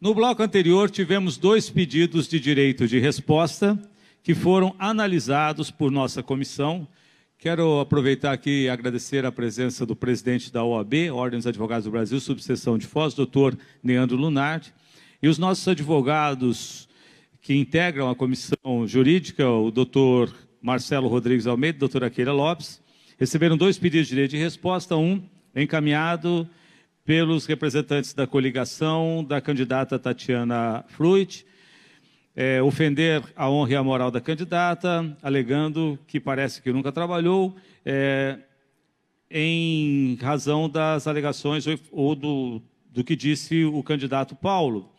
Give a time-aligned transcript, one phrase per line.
[0.00, 3.76] No bloco anterior, tivemos dois pedidos de direito de resposta
[4.22, 6.86] que foram analisados por nossa comissão.
[7.36, 11.90] Quero aproveitar aqui e agradecer a presença do presidente da OAB, Ordem dos Advogados do
[11.90, 14.72] Brasil, subseção de Foz, doutor Neandro Lunardi,
[15.20, 16.88] e os nossos advogados
[17.42, 22.80] que integram a comissão jurídica, o doutor Marcelo Rodrigues Almeida e doutora Keila Lopes,
[23.18, 25.20] receberam dois pedidos de direito de resposta, um
[25.56, 26.48] encaminhado
[27.08, 31.46] pelos representantes da coligação da candidata Tatiana Fruit,
[32.36, 37.56] é, ofender a honra e a moral da candidata, alegando que parece que nunca trabalhou,
[37.82, 38.38] é,
[39.30, 44.92] em razão das alegações ou do, do que disse o candidato Paulo.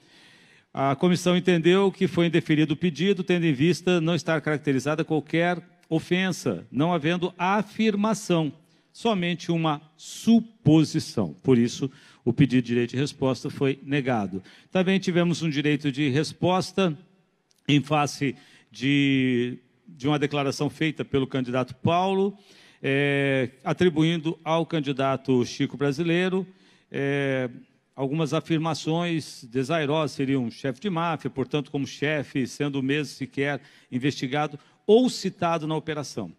[0.74, 5.62] A comissão entendeu que foi indeferido o pedido, tendo em vista não estar caracterizada qualquer
[5.88, 8.52] ofensa, não havendo afirmação
[9.00, 11.34] somente uma suposição.
[11.42, 11.90] Por isso,
[12.26, 14.44] o pedido de direito de resposta foi negado.
[14.74, 16.98] Também tivemos um direito de resposta
[17.66, 18.36] em face
[18.70, 22.38] de, de uma declaração feita pelo candidato Paulo,
[22.84, 26.46] é, atribuindo ao candidato Chico Brasileiro
[26.92, 27.50] é,
[27.96, 34.60] algumas afirmações desairosas, seria um chefe de máfia, portanto, como chefe, sendo mesmo sequer investigado
[34.86, 36.34] ou citado na operação.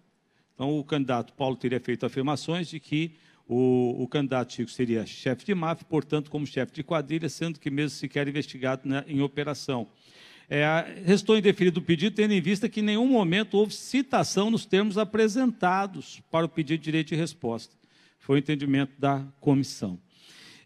[0.61, 3.12] Então, o candidato Paulo teria feito afirmações de que
[3.48, 7.70] o, o candidato Chico seria chefe de máfia, portanto, como chefe de quadrilha, sendo que
[7.70, 9.88] mesmo sequer investigado né, em operação.
[10.50, 14.66] É, restou indeferido o pedido, tendo em vista que em nenhum momento houve citação nos
[14.66, 17.75] termos apresentados para o pedido de direito de resposta.
[18.19, 19.98] Foi o entendimento da comissão.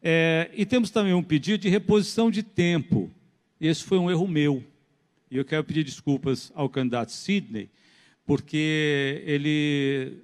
[0.03, 3.09] É, e temos também um pedido de reposição de tempo.
[3.61, 4.65] Esse foi um erro meu.
[5.31, 7.71] E eu quero pedir desculpas ao candidato Sidney,
[8.25, 10.23] porque ele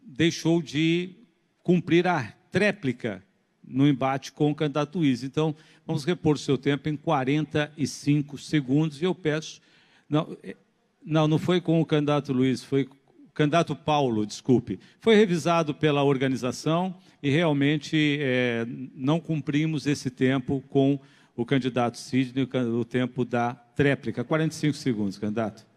[0.00, 1.14] deixou de
[1.62, 3.22] cumprir a tréplica
[3.64, 5.22] no embate com o candidato Luiz.
[5.22, 5.54] Então,
[5.86, 9.60] vamos repor seu tempo em 45 segundos e eu peço.
[10.08, 10.56] Não, é,
[11.04, 14.78] não, não foi com o candidato Luiz, foi o candidato Paulo, desculpe.
[15.00, 21.00] Foi revisado pela organização e realmente é, não cumprimos esse tempo com
[21.34, 22.46] o candidato Sidney,
[22.78, 24.22] o tempo da tréplica.
[24.22, 25.71] 45 segundos, candidato.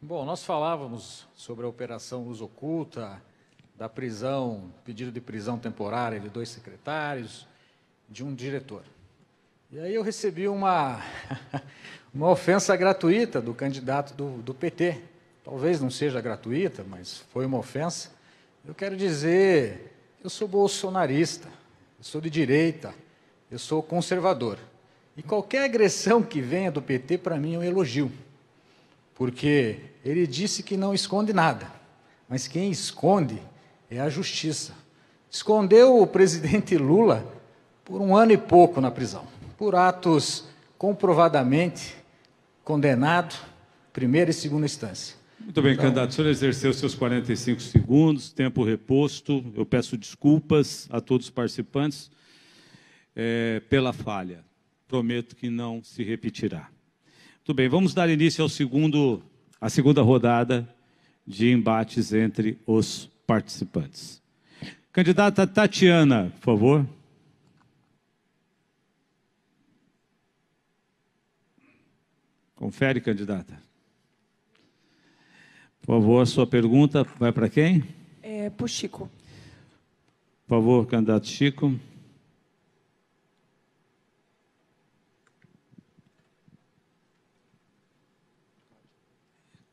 [0.00, 3.20] Bom, nós falávamos sobre a operação Luz Oculta,
[3.76, 7.48] da prisão, pedido de prisão temporária de dois secretários,
[8.08, 8.84] de um diretor.
[9.72, 11.02] E aí eu recebi uma,
[12.14, 15.02] uma ofensa gratuita do candidato do, do PT.
[15.44, 18.12] Talvez não seja gratuita, mas foi uma ofensa.
[18.64, 21.48] Eu quero dizer, eu sou bolsonarista,
[21.98, 22.94] eu sou de direita,
[23.50, 24.60] eu sou conservador.
[25.16, 28.12] E qualquer agressão que venha do PT, para mim, é um elogio
[29.18, 31.70] porque ele disse que não esconde nada,
[32.28, 33.42] mas quem esconde
[33.90, 34.72] é a justiça.
[35.28, 37.26] Escondeu o presidente Lula
[37.84, 39.26] por um ano e pouco na prisão,
[39.58, 40.44] por atos
[40.78, 41.96] comprovadamente
[42.62, 43.34] condenado,
[43.92, 45.16] primeira e segunda instância.
[45.40, 46.10] Muito bem, então, candidato.
[46.10, 49.44] O senhor exerceu seus 45 segundos, tempo reposto.
[49.56, 52.10] Eu peço desculpas a todos os participantes
[53.16, 54.44] é, pela falha.
[54.86, 56.68] Prometo que não se repetirá.
[57.48, 59.22] Muito bem, vamos dar início ao segundo,
[59.58, 60.68] à segunda rodada
[61.26, 64.20] de embates entre os participantes.
[64.92, 66.86] Candidata Tatiana, por favor.
[72.54, 73.58] Confere, candidata.
[75.80, 77.82] Por favor, sua pergunta vai para quem?
[78.22, 79.10] É, para o Chico.
[80.46, 81.80] Por favor, candidato Chico.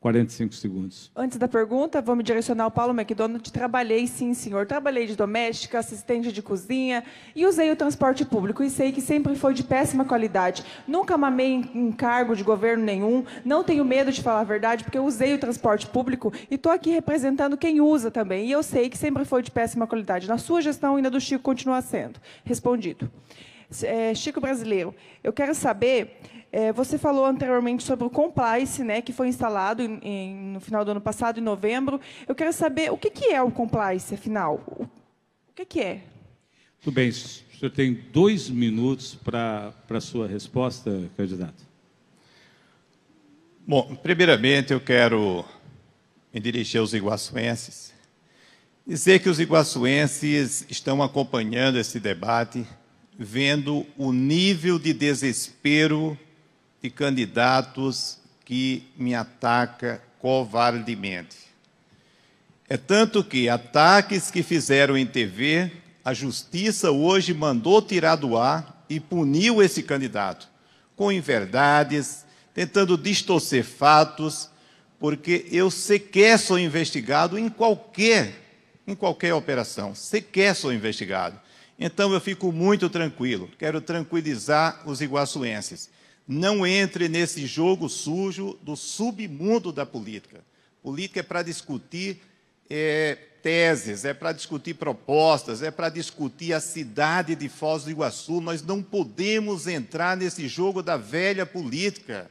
[0.06, 1.10] 45 segundos.
[1.16, 3.50] Antes da pergunta, vou me direcionar ao Paulo McDonald.
[3.50, 4.64] Trabalhei, sim, senhor.
[4.64, 7.02] Trabalhei de doméstica, assistente de cozinha
[7.34, 8.62] e usei o transporte público.
[8.62, 10.64] E sei que sempre foi de péssima qualidade.
[10.86, 13.24] Nunca mamei em cargo de governo nenhum.
[13.44, 16.90] Não tenho medo de falar a verdade, porque usei o transporte público e estou aqui
[16.90, 18.46] representando quem usa também.
[18.46, 20.28] E eu sei que sempre foi de péssima qualidade.
[20.28, 22.20] Na sua gestão, ainda do Chico, continua sendo.
[22.44, 23.10] Respondido.
[23.82, 24.94] É, Chico Brasileiro,
[25.24, 26.20] eu quero saber
[26.56, 30.86] é, você falou anteriormente sobre o Complice, né, que foi instalado em, em, no final
[30.86, 32.00] do ano passado, em novembro.
[32.26, 34.64] Eu quero saber o que, que é o Complice, afinal.
[34.66, 36.00] O, o que, que é?
[36.80, 37.10] Tudo bem.
[37.10, 41.62] O senhor tem dois minutos para a sua resposta, candidato.
[43.66, 45.44] Bom, primeiramente eu quero
[46.32, 47.92] me dirigir aos iguaçuenses,
[48.86, 52.66] dizer que os iguaçuenses estão acompanhando esse debate,
[53.18, 56.18] vendo o nível de desespero
[56.86, 61.36] de candidatos que me ataca covardemente.
[62.68, 65.72] É tanto que ataques que fizeram em TV,
[66.04, 70.48] a justiça hoje mandou tirar do ar e puniu esse candidato
[70.94, 72.24] com inverdades,
[72.54, 74.48] tentando distorcer fatos,
[75.00, 78.44] porque eu sequer sou investigado em qualquer
[78.86, 81.36] em qualquer operação, sequer sou investigado.
[81.76, 85.90] Então eu fico muito tranquilo, quero tranquilizar os iguaçuenses.
[86.26, 90.44] Não entre nesse jogo sujo do submundo da política.
[90.82, 92.20] Política é para discutir
[92.68, 98.40] é, teses, é para discutir propostas, é para discutir a cidade de Foz do Iguaçu.
[98.40, 102.28] Nós não podemos entrar nesse jogo da velha política.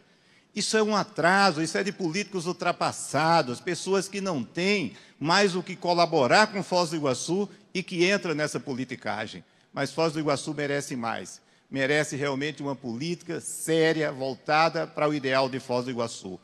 [0.54, 5.64] Isso é um atraso, isso é de políticos ultrapassados, pessoas que não têm mais o
[5.64, 9.44] que colaborar com Foz do Iguaçu e que entram nessa politicagem.
[9.74, 11.42] Mas Foz do Iguaçu merece mais.
[11.76, 16.40] Merece realmente uma política séria, voltada para o ideal de Foz do Iguaçu.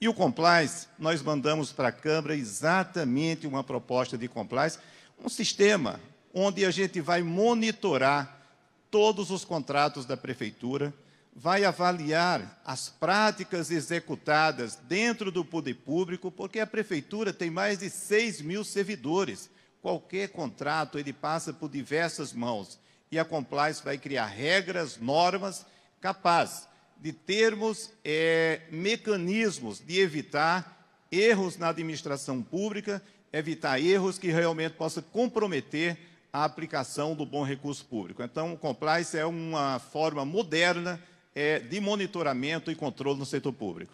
[0.00, 4.78] E o compliance, nós mandamos para a Câmara exatamente uma proposta de compliance,
[5.20, 5.98] um sistema
[6.32, 8.46] onde a gente vai monitorar
[8.88, 10.94] todos os contratos da Prefeitura,
[11.34, 17.90] vai avaliar as práticas executadas dentro do poder público, porque a Prefeitura tem mais de
[17.90, 19.50] 6 mil servidores.
[19.82, 22.78] Qualquer contrato, ele passa por diversas mãos.
[23.10, 25.64] E a compliance vai criar regras, normas
[26.00, 26.66] capazes
[27.00, 30.76] de termos é, mecanismos de evitar
[31.10, 35.96] erros na administração pública, evitar erros que realmente possam comprometer
[36.32, 38.22] a aplicação do bom recurso público.
[38.22, 41.00] Então, o compliance é uma forma moderna
[41.34, 43.92] é, de monitoramento e controle no setor público.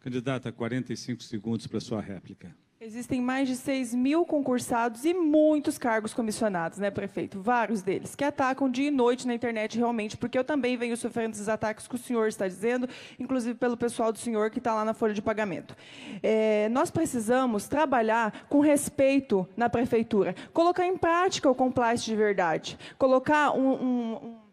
[0.00, 2.54] Candidata, 45 segundos para sua réplica.
[2.82, 7.38] Existem mais de 6 mil concursados e muitos cargos comissionados, né, prefeito?
[7.38, 11.34] Vários deles, que atacam dia e noite na internet realmente, porque eu também venho sofrendo
[11.34, 12.88] esses ataques que o senhor está dizendo,
[13.18, 15.76] inclusive pelo pessoal do senhor que está lá na folha de pagamento.
[16.22, 22.78] É, nós precisamos trabalhar com respeito na prefeitura, colocar em prática o compliance de verdade,
[22.96, 24.49] colocar um, um, um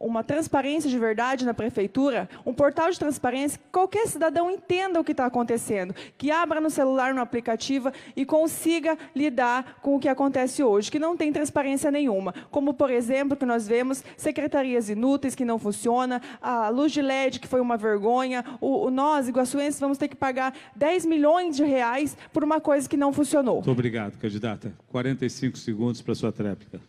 [0.00, 5.04] uma transparência de verdade na prefeitura, um portal de transparência que qualquer cidadão entenda o
[5.04, 10.08] que está acontecendo, que abra no celular, no aplicativo e consiga lidar com o que
[10.08, 12.34] acontece hoje, que não tem transparência nenhuma.
[12.50, 17.38] Como, por exemplo, que nós vemos secretarias inúteis que não funcionam, a luz de LED
[17.38, 21.64] que foi uma vergonha, o, o nós, iguaçuenses, vamos ter que pagar 10 milhões de
[21.64, 23.56] reais por uma coisa que não funcionou.
[23.56, 24.72] Muito obrigado, candidata.
[24.88, 26.80] 45 segundos para a sua tréplica.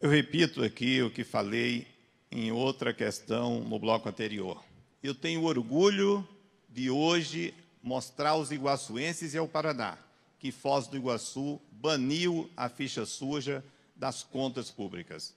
[0.00, 1.86] Eu repito aqui o que falei
[2.30, 4.62] em outra questão no bloco anterior.
[5.02, 6.26] Eu tenho orgulho
[6.68, 9.98] de hoje mostrar aos iguaçuenses e ao Paraná
[10.40, 13.62] que Foz do Iguaçu baniu a ficha suja
[13.94, 15.34] das contas públicas.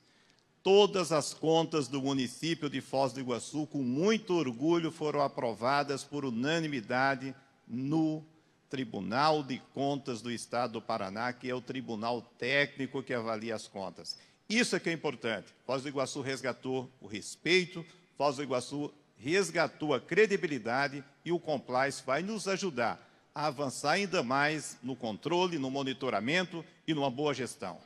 [0.64, 6.24] Todas as contas do município de Foz do Iguaçu, com muito orgulho, foram aprovadas por
[6.24, 7.36] unanimidade
[7.68, 8.24] no
[8.70, 13.68] Tribunal de Contas do Estado do Paraná, que é o tribunal técnico que avalia as
[13.68, 14.18] contas.
[14.58, 15.54] Isso é que é importante.
[15.66, 17.86] Foz do Iguaçu resgatou o respeito,
[18.18, 24.22] Foz do Iguaçu resgatou a credibilidade e o compliance vai nos ajudar a avançar ainda
[24.22, 27.80] mais no controle, no monitoramento e numa boa gestão.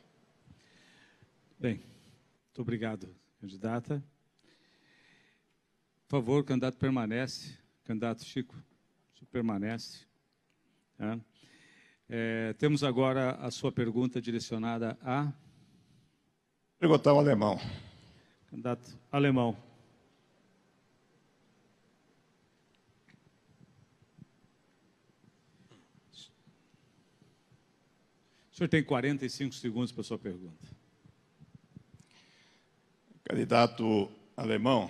[1.58, 3.08] Bem, muito obrigado,
[3.40, 4.02] candidata.
[6.06, 7.56] Por favor, o candidato permanece.
[7.84, 8.54] Candidato Chico,
[9.30, 10.00] permanece.
[10.96, 11.18] Tá?
[12.08, 15.32] É, temos agora a sua pergunta direcionada a.
[16.78, 17.60] Perguntar ao alemão.
[18.48, 19.56] Candidato alemão.
[28.52, 30.68] O senhor tem 45 segundos para a sua pergunta.
[33.24, 34.88] Candidato alemão,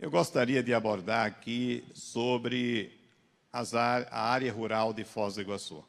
[0.00, 2.98] eu gostaria de abordar aqui sobre
[3.52, 5.84] a área rural de Foz do Iguaçu.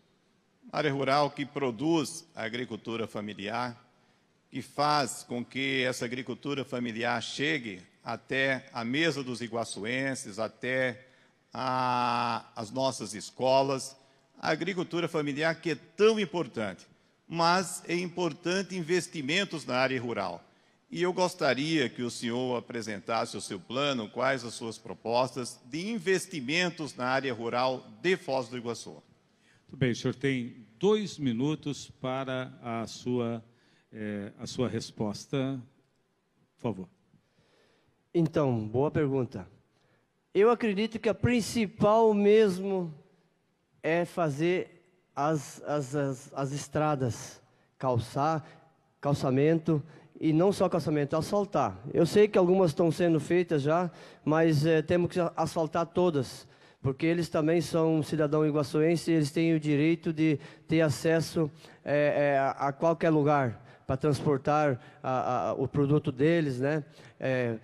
[0.71, 3.90] área rural que produz a agricultura familiar,
[4.51, 11.07] que faz com que essa agricultura familiar chegue até a mesa dos iguaçuenses, até
[11.53, 13.95] a, as nossas escolas.
[14.37, 16.85] A agricultura familiar que é tão importante,
[17.25, 20.43] mas é importante investimentos na área rural.
[20.91, 25.87] E eu gostaria que o senhor apresentasse o seu plano, quais as suas propostas de
[25.89, 29.01] investimentos na área rural de Foz do Iguaçu.
[29.69, 33.41] Muito bem, o senhor tem dois minutos para a sua
[33.93, 35.61] é, a sua resposta,
[36.55, 36.89] por favor.
[38.13, 39.47] Então, boa pergunta.
[40.33, 42.93] Eu acredito que a principal mesmo
[43.83, 47.41] é fazer as, as, as, as estradas,
[47.77, 48.45] calçar,
[48.99, 49.83] calçamento,
[50.19, 51.77] e não só calçamento, asfaltar.
[51.93, 53.91] Eu sei que algumas estão sendo feitas já,
[54.23, 56.47] mas é, temos que asfaltar todas,
[56.81, 61.49] porque eles também são cidadão iguaçuense eles têm o direito de ter acesso
[61.83, 63.61] é, é, a qualquer lugar
[63.97, 66.83] transportar a, a, o produto deles, né?
[67.19, 67.55] É,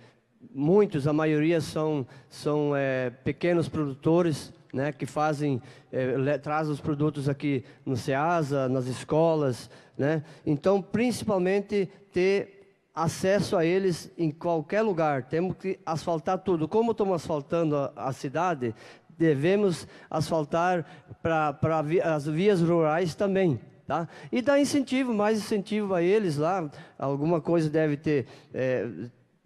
[0.54, 7.28] muitos, a maioria são, são é, pequenos produtores, né, que fazem, é, trazem os produtos
[7.28, 10.22] aqui no SEASA, nas escolas, né?
[10.44, 12.58] Então, principalmente ter
[12.94, 15.24] acesso a eles em qualquer lugar.
[15.24, 16.66] Temos que asfaltar tudo.
[16.66, 18.74] Como estamos asfaltando a, a cidade,
[19.16, 20.84] devemos asfaltar
[21.22, 21.56] para
[22.04, 23.60] as vias rurais também.
[23.88, 24.06] Tá?
[24.30, 26.70] E dar incentivo, mais incentivo a eles lá.
[26.98, 28.86] Alguma coisa deve ter, é,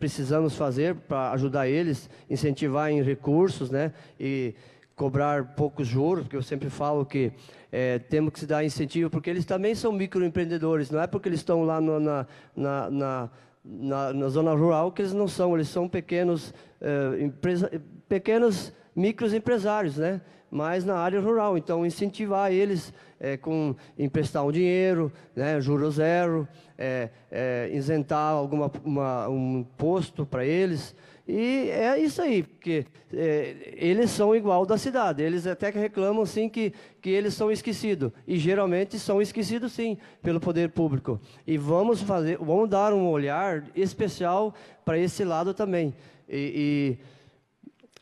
[0.01, 3.93] precisamos fazer para ajudar eles, incentivar em recursos, né?
[4.19, 4.53] E
[4.97, 7.33] cobrar poucos juros, porque eu sempre falo que
[7.71, 11.39] é, temos que se dar incentivo, porque eles também são microempreendedores, não é porque eles
[11.39, 13.31] estão lá no, na, na, na,
[13.65, 17.71] na, na zona rural que eles não são, eles são pequenos, é, empresa,
[18.09, 20.21] pequenos microempresários, né?
[20.53, 21.57] Mas na área rural.
[21.57, 28.71] Então, incentivar eles é, com emprestar um dinheiro, né, juro zero, é, é, isentar alguma,
[28.85, 30.95] uma, um imposto para eles.
[31.27, 35.23] E é isso aí, porque é, eles são igual da cidade.
[35.23, 38.13] Eles até que reclamam sim que, que eles são esquecidos.
[38.29, 41.19] E geralmente são esquecidos sim pelo poder público.
[41.47, 44.55] E vamos fazer, vamos dar um olhar especial
[44.85, 45.95] para esse lado também.
[46.29, 46.99] E,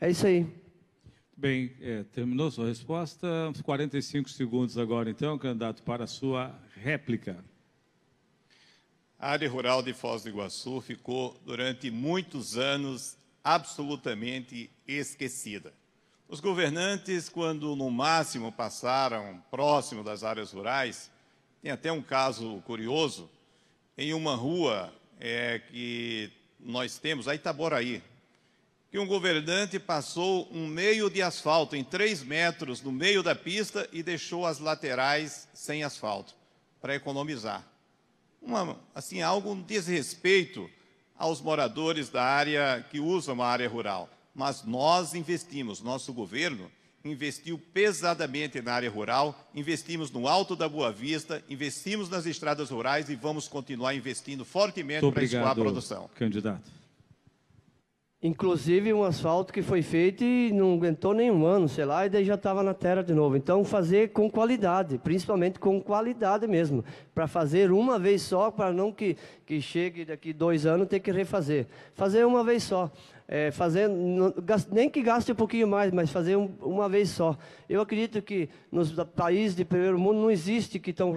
[0.00, 0.59] e é isso aí.
[1.40, 3.26] Bem, é, terminou sua resposta.
[3.64, 7.42] 45 segundos agora, então, candidato, para a sua réplica.
[9.18, 15.72] A área rural de Foz do Iguaçu ficou, durante muitos anos, absolutamente esquecida.
[16.28, 21.10] Os governantes, quando no máximo passaram próximo das áreas rurais,
[21.62, 23.30] tem até um caso curioso,
[23.96, 26.30] em uma rua é, que
[26.60, 28.02] nós temos, a Itaboraí,
[28.90, 33.88] que um governante passou um meio de asfalto em três metros no meio da pista
[33.92, 36.34] e deixou as laterais sem asfalto
[36.80, 37.64] para economizar.
[38.42, 40.68] Uma, assim, algo um desrespeito
[41.16, 44.08] aos moradores da área que usam a área rural.
[44.34, 46.70] Mas nós investimos, nosso governo
[47.04, 53.08] investiu pesadamente na área rural, investimos no Alto da Boa Vista, investimos nas estradas rurais
[53.08, 56.10] e vamos continuar investindo fortemente para escoar a produção.
[56.14, 56.79] Candidato.
[58.22, 62.22] Inclusive um asfalto que foi feito e não aguentou nenhum ano, sei lá, e daí
[62.22, 63.34] já estava na terra de novo.
[63.34, 66.84] Então fazer com qualidade, principalmente com qualidade mesmo,
[67.14, 71.10] para fazer uma vez só, para não que, que chegue daqui dois anos ter que
[71.10, 71.66] refazer.
[71.94, 72.90] Fazer uma vez só.
[73.26, 73.88] É, fazer,
[74.70, 77.38] nem que gaste um pouquinho mais, mas fazer um, uma vez só.
[77.70, 81.14] Eu acredito que nos países de primeiro mundo não existe que tão,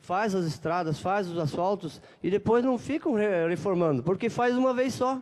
[0.00, 3.14] faz as estradas, faz os asfaltos e depois não ficam
[3.48, 5.18] reformando, porque faz uma vez só,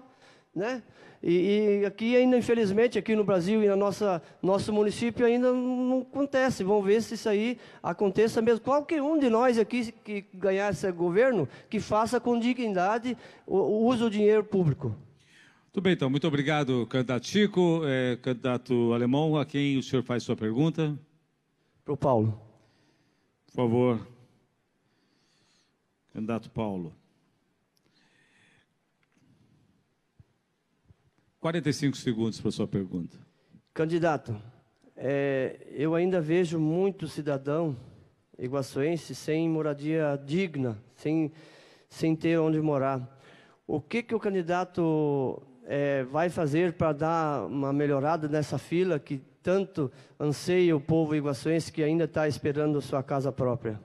[0.53, 0.83] né?
[1.23, 6.01] E, e, aqui ainda, infelizmente, aqui no Brasil e no nossa, nosso município ainda não
[6.01, 6.65] acontece.
[6.65, 8.61] Vamos ver se isso aí aconteça mesmo.
[8.61, 13.87] Qualquer um de nós aqui que ganhar esse governo, que faça com dignidade o, o
[13.87, 14.97] uso do dinheiro público.
[15.65, 16.09] Muito bem, então.
[16.09, 17.83] Muito obrigado, candidato Chico.
[17.85, 20.99] É, candidato Alemão, a quem o senhor faz sua pergunta?
[21.85, 22.41] Para o Paulo.
[23.47, 24.07] Por favor.
[26.15, 27.00] Candidato Paulo.
[31.41, 33.17] 45 segundos para sua pergunta.
[33.73, 34.37] Candidato,
[34.95, 37.75] é, eu ainda vejo muito cidadão
[38.39, 41.33] iguaçuense sem moradia digna, sem,
[41.89, 43.19] sem ter onde morar.
[43.67, 49.23] O que, que o candidato é, vai fazer para dar uma melhorada nessa fila que
[49.43, 53.81] tanto anseia o povo iguaçuense que ainda está esperando sua casa própria?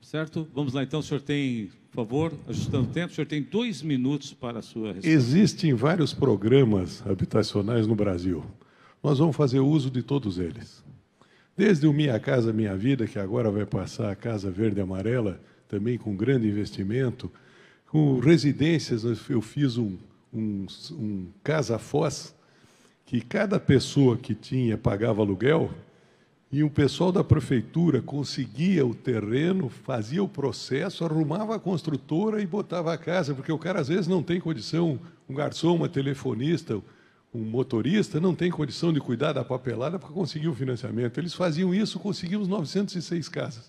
[0.00, 0.48] Certo?
[0.54, 1.00] Vamos lá, então.
[1.00, 4.62] O senhor tem, por favor, ajustando o tempo, o senhor tem dois minutos para a
[4.62, 5.08] sua resposta.
[5.08, 8.44] Existem vários programas habitacionais no Brasil.
[9.02, 10.82] Nós vamos fazer uso de todos eles.
[11.54, 15.38] Desde o Minha Casa Minha Vida, que agora vai passar a Casa Verde e Amarela,
[15.68, 17.30] também com grande investimento.
[17.86, 19.98] Com residências, eu fiz um,
[20.32, 22.34] um, um Casa Foz,
[23.04, 25.70] que cada pessoa que tinha pagava aluguel,
[26.54, 32.46] e o pessoal da prefeitura conseguia o terreno, fazia o processo, arrumava a construtora e
[32.46, 36.80] botava a casa, porque o cara às vezes não tem condição, um garçom, uma telefonista,
[37.34, 41.18] um motorista, não tem condição de cuidar da papelada para conseguir o financiamento.
[41.18, 43.68] Eles faziam isso, conseguimos 906 casas.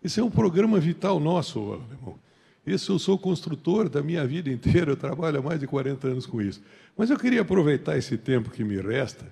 [0.00, 2.16] Esse é um programa vital nosso, alemão.
[2.64, 6.26] Esse eu sou construtor da minha vida inteira, eu trabalho há mais de 40 anos
[6.26, 6.62] com isso.
[6.96, 9.26] Mas eu queria aproveitar esse tempo que me resta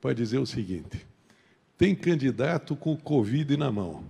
[0.00, 1.04] para dizer o seguinte:
[1.76, 4.02] tem candidato com Covid na mão.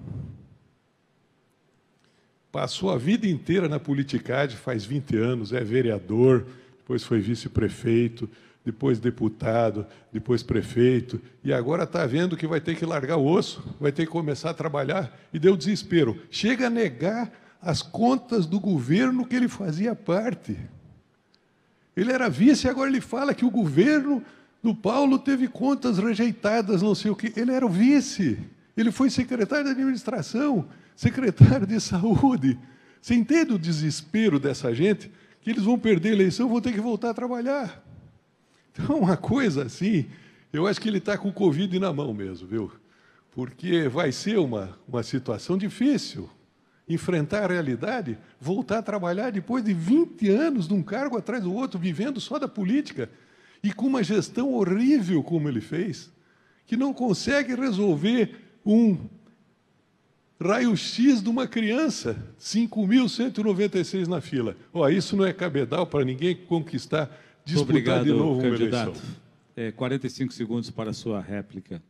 [2.52, 6.46] Passou a vida inteira na politicagem, faz 20 anos, é vereador,
[6.78, 8.30] depois foi vice-prefeito,
[8.64, 13.62] depois deputado, depois prefeito, e agora está vendo que vai ter que largar o osso,
[13.78, 16.20] vai ter que começar a trabalhar, e deu desespero.
[16.30, 17.30] Chega a negar
[17.60, 20.56] as contas do governo que ele fazia parte.
[21.96, 24.22] Ele era vice e agora ele fala que o governo
[24.62, 27.32] do Paulo teve contas rejeitadas, não sei o quê.
[27.36, 28.38] Ele era o vice.
[28.76, 32.58] Ele foi secretário de administração, secretário de saúde.
[33.00, 35.10] Você entende o desespero dessa gente?
[35.40, 37.82] Que eles vão perder a eleição, vão ter que voltar a trabalhar.
[38.72, 40.06] Então, uma coisa assim,
[40.52, 42.72] eu acho que ele está com o Covid na mão mesmo, viu?
[43.30, 46.28] Porque vai ser uma, uma situação difícil
[46.88, 51.52] enfrentar a realidade, voltar a trabalhar depois de 20 anos de um cargo atrás do
[51.52, 53.10] outro, vivendo só da política,
[53.62, 56.10] e com uma gestão horrível como ele fez,
[56.66, 58.34] que não consegue resolver
[58.64, 58.96] um
[60.40, 64.56] raio-x de uma criança, 5.196 na fila.
[64.72, 67.10] Oh, isso não é cabedal para ninguém conquistar,
[67.44, 68.88] disputar Obrigado, de novo candidato.
[68.88, 69.16] uma eleição.
[69.56, 71.82] É, 45 segundos para a sua réplica.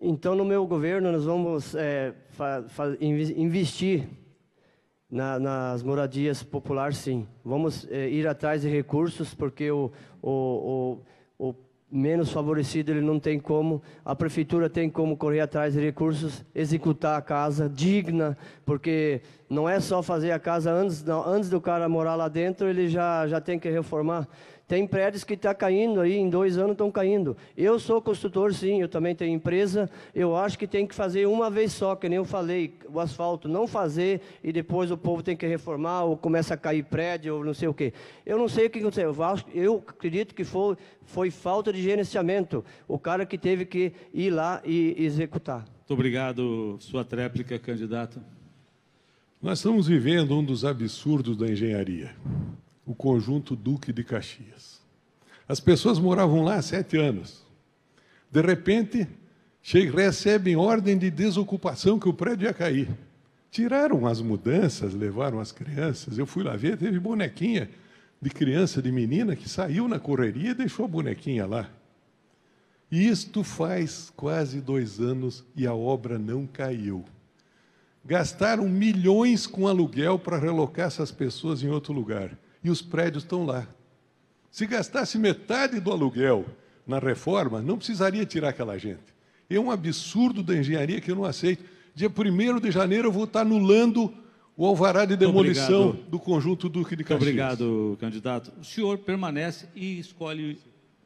[0.00, 4.08] Então, no meu governo, nós vamos é, fa- fa- inves- investir
[5.14, 7.24] na- nas moradias populares, sim.
[7.44, 10.98] Vamos é, ir atrás de recursos, porque o, o,
[11.38, 11.54] o, o
[11.88, 13.80] menos favorecido ele não tem como.
[14.04, 19.78] A prefeitura tem como correr atrás de recursos, executar a casa digna, porque não é
[19.78, 23.40] só fazer a casa antes, não, antes do cara morar lá dentro, ele já, já
[23.40, 24.26] tem que reformar.
[24.66, 27.36] Tem prédios que estão caindo aí, em dois anos estão caindo.
[27.54, 29.90] Eu sou construtor, sim, eu também tenho empresa.
[30.14, 33.46] Eu acho que tem que fazer uma vez só, que nem eu falei, o asfalto
[33.46, 37.44] não fazer e depois o povo tem que reformar ou começa a cair prédio ou
[37.44, 37.92] não sei o quê.
[38.24, 39.12] Eu não sei o que aconteceu.
[39.14, 42.64] Eu, acho- eu acredito que foi, foi falta de gerenciamento.
[42.88, 45.58] O cara que teve que ir lá e executar.
[45.58, 46.76] Muito obrigado.
[46.80, 48.18] Sua tréplica, candidato.
[49.42, 52.16] Nós estamos vivendo um dos absurdos da engenharia,
[52.86, 54.80] o conjunto Duque de Caxias.
[55.48, 57.44] As pessoas moravam lá há sete anos.
[58.30, 59.06] De repente,
[59.92, 62.88] recebem ordem de desocupação que o prédio ia cair.
[63.50, 66.18] Tiraram as mudanças, levaram as crianças.
[66.18, 67.70] Eu fui lá ver, teve bonequinha
[68.20, 71.70] de criança, de menina, que saiu na correria e deixou a bonequinha lá.
[72.90, 77.04] Isto faz quase dois anos e a obra não caiu.
[78.04, 82.36] Gastaram milhões com aluguel para relocar essas pessoas em outro lugar.
[82.64, 83.68] E os prédios estão lá.
[84.50, 86.46] Se gastasse metade do aluguel
[86.86, 89.14] na reforma, não precisaria tirar aquela gente.
[89.48, 91.62] É um absurdo da engenharia que eu não aceito.
[91.94, 94.12] Dia 1 de janeiro eu vou estar anulando
[94.56, 96.10] o alvará de demolição obrigado.
[96.10, 97.22] do conjunto Duque de Caxias.
[97.22, 98.52] obrigado, candidato.
[98.60, 100.58] O senhor permanece e escolhe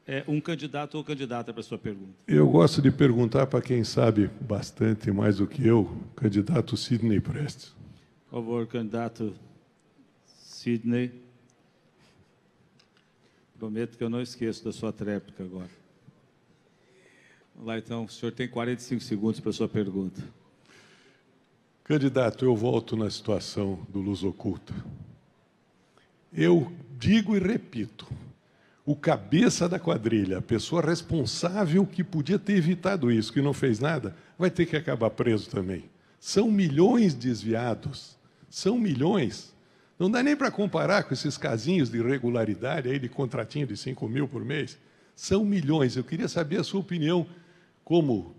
[0.06, 2.12] é, um candidato ou candidata para a sua pergunta.
[2.26, 7.74] Eu gosto de perguntar para quem sabe bastante mais do que eu, candidato Sidney Prestes.
[8.30, 9.34] Por favor, candidato
[10.26, 11.27] Sidney.
[13.58, 15.70] Prometo que eu não esqueço da sua tréplica agora.
[17.54, 18.04] Vamos lá, então.
[18.04, 20.22] O senhor tem 45 segundos para a sua pergunta.
[21.82, 24.72] Candidato, eu volto na situação do Luz Oculta.
[26.32, 28.06] Eu digo e repito:
[28.86, 33.80] o cabeça da quadrilha, a pessoa responsável que podia ter evitado isso, que não fez
[33.80, 35.84] nada, vai ter que acabar preso também.
[36.20, 38.16] São milhões desviados.
[38.48, 39.52] São milhões.
[39.98, 44.08] Não dá nem para comparar com esses casinhos de irregularidade aí de contratinho de 5
[44.08, 44.78] mil por mês.
[45.14, 45.96] São milhões.
[45.96, 47.26] Eu queria saber a sua opinião
[47.84, 48.36] como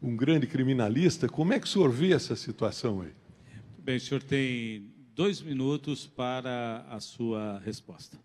[0.00, 3.12] um grande criminalista, como é que o senhor vê essa situação aí?
[3.78, 8.16] Bem, o senhor tem dois minutos para a sua resposta.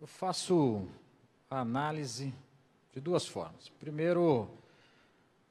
[0.00, 0.86] Eu faço
[1.48, 2.32] a análise
[2.92, 3.68] de duas formas.
[3.80, 4.48] Primeiro,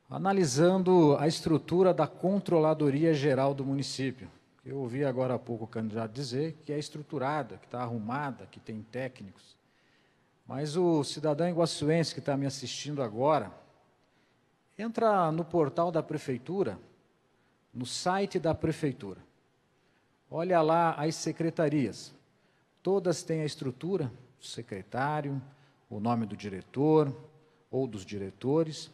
[0.09, 4.29] analisando a estrutura da Controladoria Geral do município.
[4.63, 8.60] Eu ouvi agora há pouco o candidato dizer que é estruturada, que está arrumada, que
[8.60, 9.56] tem técnicos.
[10.45, 13.52] Mas o cidadão iguaçuense que está me assistindo agora,
[14.78, 16.78] entra no portal da prefeitura,
[17.74, 19.19] no site da prefeitura.
[20.30, 22.13] Olha lá as secretarias.
[22.84, 25.41] Todas têm a estrutura, o secretário,
[25.89, 27.15] o nome do diretor
[27.69, 28.91] ou dos diretores.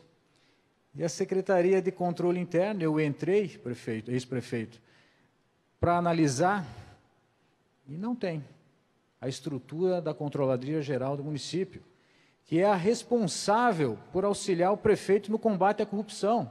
[0.96, 4.82] E a Secretaria de Controle Interno, eu entrei, prefeito, ex-prefeito,
[5.80, 6.66] para analisar
[7.88, 8.44] e não tem
[9.20, 11.84] a estrutura da Controladoria Geral do município,
[12.46, 16.50] que é a responsável por auxiliar o prefeito no combate à corrupção.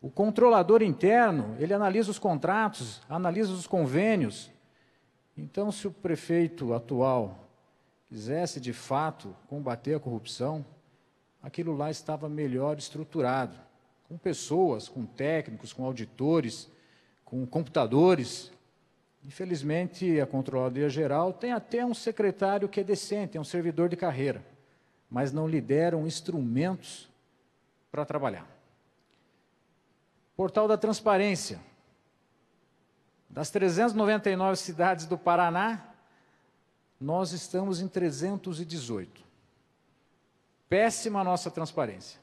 [0.00, 4.50] O controlador interno, ele analisa os contratos, analisa os convênios.
[5.36, 7.48] Então, se o prefeito atual
[8.08, 10.64] quisesse de fato combater a corrupção,
[11.42, 13.56] aquilo lá estava melhor estruturado,
[14.08, 16.70] com pessoas, com técnicos, com auditores,
[17.30, 18.50] com computadores.
[19.24, 23.96] Infelizmente, a Controladoria Geral tem até um secretário que é decente, é um servidor de
[23.96, 24.44] carreira,
[25.08, 27.08] mas não lhe deram instrumentos
[27.92, 28.48] para trabalhar.
[30.36, 31.60] Portal da Transparência.
[33.28, 35.94] Das 399 cidades do Paraná,
[37.00, 39.22] nós estamos em 318.
[40.68, 42.18] Péssima a nossa transparência.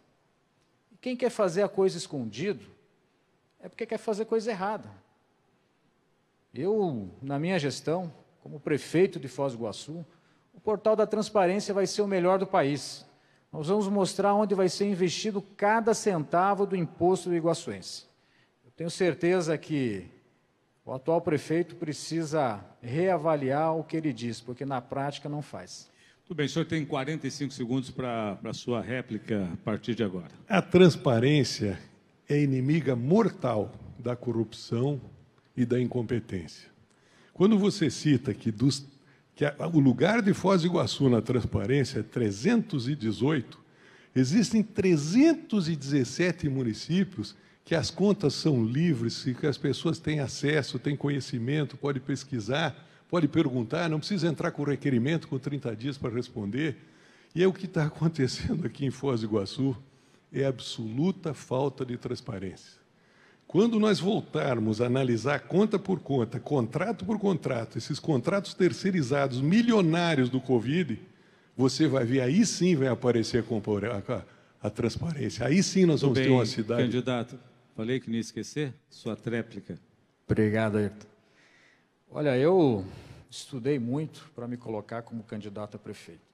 [1.00, 2.77] Quem quer fazer a coisa escondido
[3.68, 4.90] é porque quer fazer coisa errada.
[6.54, 10.06] Eu, na minha gestão, como prefeito de Foz do Iguaçu,
[10.54, 13.06] o portal da transparência vai ser o melhor do país.
[13.52, 18.06] Nós vamos mostrar onde vai ser investido cada centavo do imposto do iguaçuense.
[18.66, 20.08] Eu tenho certeza que
[20.86, 25.92] o atual prefeito precisa reavaliar o que ele diz, porque na prática não faz.
[26.26, 30.32] Tudo bem, o senhor tem 45 segundos para a sua réplica a partir de agora.
[30.48, 31.78] A transparência
[32.30, 35.02] é inimiga mortal da corrupção
[35.56, 36.70] e da incompetência.
[37.34, 38.86] Quando você cita que, dos,
[39.36, 43.60] que a, o lugar de Foz do Iguaçu na transparência é 318,
[44.16, 51.76] existem 317 municípios que as contas são livres, que as pessoas têm acesso, têm conhecimento,
[51.76, 52.74] pode pesquisar,
[53.10, 56.78] pode perguntar, não precisa entrar com requerimento com 30 dias para responder.
[57.36, 59.76] E é o que está acontecendo aqui em Foz do Iguaçu,
[60.32, 62.78] é absoluta falta de transparência.
[63.48, 70.30] Quando nós voltarmos a analisar conta por conta, contrato por contrato, esses contratos terceirizados milionários
[70.30, 71.00] do Covid,
[71.56, 75.46] você vai ver, aí sim vai aparecer a, a, a transparência.
[75.46, 76.84] Aí sim nós vamos bem, ter uma cidade.
[76.84, 77.40] Candidato,
[77.78, 78.74] Falei que não ia esquecer?
[78.90, 79.80] Sua tréplica.
[80.26, 81.06] Obrigado, Ayrton.
[82.10, 82.84] Olha, eu
[83.30, 86.26] estudei muito para me colocar como candidato a prefeito.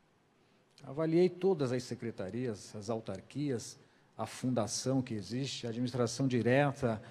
[0.82, 3.78] Avaliei todas as secretarias, as autarquias,
[4.18, 7.02] a fundação que existe, a administração direta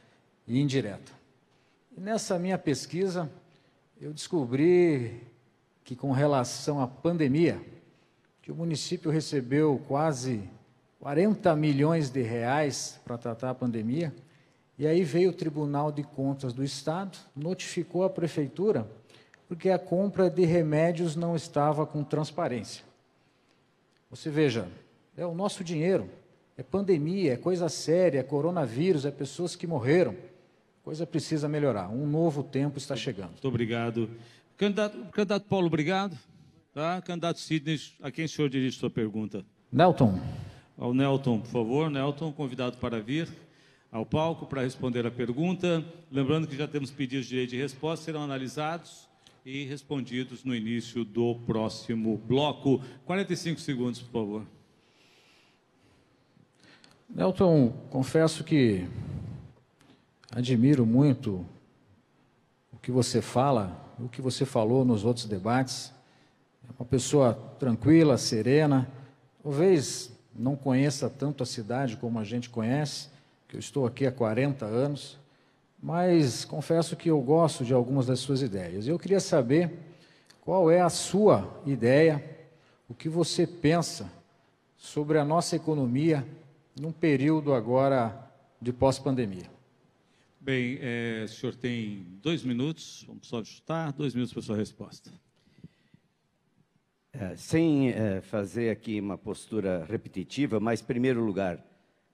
[0.47, 1.13] e indireta.
[1.97, 3.31] E nessa minha pesquisa,
[4.01, 5.21] eu descobri
[5.85, 7.61] que com relação à pandemia,
[8.41, 10.49] que o município recebeu quase
[11.01, 14.15] 40 milhões de reais para tratar a pandemia.
[14.79, 18.89] E aí veio o Tribunal de Contas do Estado, notificou a prefeitura,
[19.49, 22.85] porque a compra de remédios não estava com transparência.
[24.11, 24.69] Você veja,
[25.17, 26.09] é o nosso dinheiro,
[26.57, 30.17] é pandemia, é coisa séria, é coronavírus, é pessoas que morreram.
[30.83, 31.89] Coisa precisa melhorar.
[31.89, 33.31] Um novo tempo está chegando.
[33.31, 34.11] Muito obrigado.
[34.57, 36.19] Candidato, candidato Paulo, obrigado.
[36.75, 37.01] Tá?
[37.03, 39.45] Candidato Sidney, a quem o senhor dirige sua pergunta?
[39.71, 40.19] Nelton
[40.83, 41.91] ao Nelton, por favor.
[41.91, 43.29] Nelton, convidado para vir
[43.91, 45.85] ao palco para responder a pergunta.
[46.11, 49.09] Lembrando que já temos pedidos de direito de resposta, serão analisados
[49.45, 52.83] e respondidos no início do próximo bloco.
[53.05, 54.47] 45 segundos, por favor.
[57.15, 58.89] Nelton, confesso que
[60.35, 61.45] admiro muito
[62.73, 65.93] o que você fala, o que você falou nos outros debates.
[66.67, 68.89] É uma pessoa tranquila, serena,
[69.43, 73.11] talvez não conheça tanto a cidade como a gente conhece,
[73.47, 75.19] que eu estou aqui há 40 anos,
[75.83, 78.89] mas confesso que eu gosto de algumas das suas ideias.
[78.89, 79.71] Eu queria saber
[80.41, 82.25] qual é a sua ideia,
[82.89, 84.11] o que você pensa
[84.79, 86.27] sobre a nossa economia
[86.79, 88.31] num período agora
[88.61, 89.51] de pós-pandemia.
[90.41, 94.57] Bem, é, o senhor tem dois minutos, vamos só ajustar, dois minutos para a sua
[94.57, 95.13] resposta.
[97.13, 101.65] É, sem é, fazer aqui uma postura repetitiva, mas, em primeiro lugar,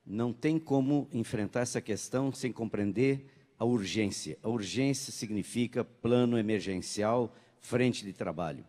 [0.04, 3.26] não tem como enfrentar essa questão sem compreender
[3.58, 4.36] a urgência.
[4.42, 8.64] A urgência significa plano emergencial, frente de trabalho.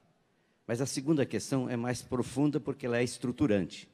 [0.68, 3.90] Mas a segunda questão é mais profunda porque ela é estruturante.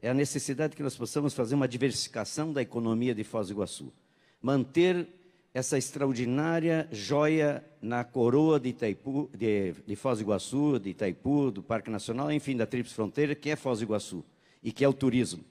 [0.00, 3.92] É a necessidade que nós possamos fazer uma diversificação da economia de Foz do Iguaçu.
[4.40, 5.08] Manter
[5.54, 11.62] essa extraordinária joia na coroa de, Itaipu, de, de Foz do Iguaçu, de Itaipu, do
[11.62, 14.24] Parque Nacional, enfim, da Tríplice Fronteira, que é Foz do Iguaçu
[14.62, 15.44] e que é o turismo.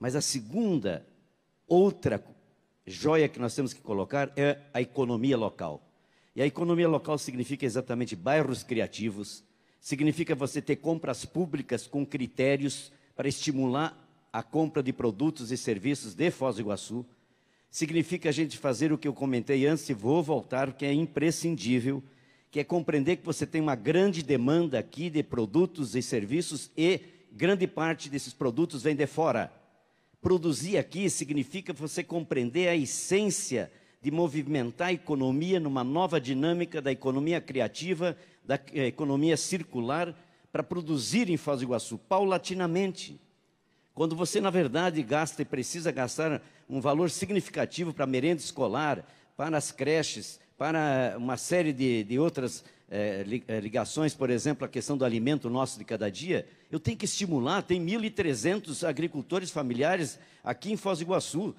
[0.00, 1.06] Mas a segunda,
[1.68, 2.24] outra
[2.86, 5.82] joia que nós temos que colocar é a economia local.
[6.34, 9.44] E a economia local significa exatamente bairros criativos,
[9.80, 13.96] significa você ter compras públicas com critérios para estimular
[14.32, 17.04] a compra de produtos e serviços de Foz do Iguaçu,
[17.70, 22.02] significa a gente fazer o que eu comentei antes e vou voltar, que é imprescindível,
[22.50, 27.00] que é compreender que você tem uma grande demanda aqui de produtos e serviços e
[27.32, 29.50] grande parte desses produtos vem de fora.
[30.20, 33.72] Produzir aqui significa você compreender a essência
[34.02, 40.14] de movimentar a economia numa nova dinâmica da economia criativa, da eh, economia circular,
[40.52, 43.18] para produzir em Foz do Iguaçu, paulatinamente.
[43.94, 49.04] Quando você, na verdade, gasta e precisa gastar um valor significativo para a merenda escolar,
[49.36, 53.24] para as creches, para uma série de, de outras eh,
[53.62, 57.62] ligações, por exemplo, a questão do alimento nosso de cada dia, eu tenho que estimular,
[57.62, 61.54] tem 1.300 agricultores familiares aqui em Foz do Iguaçu.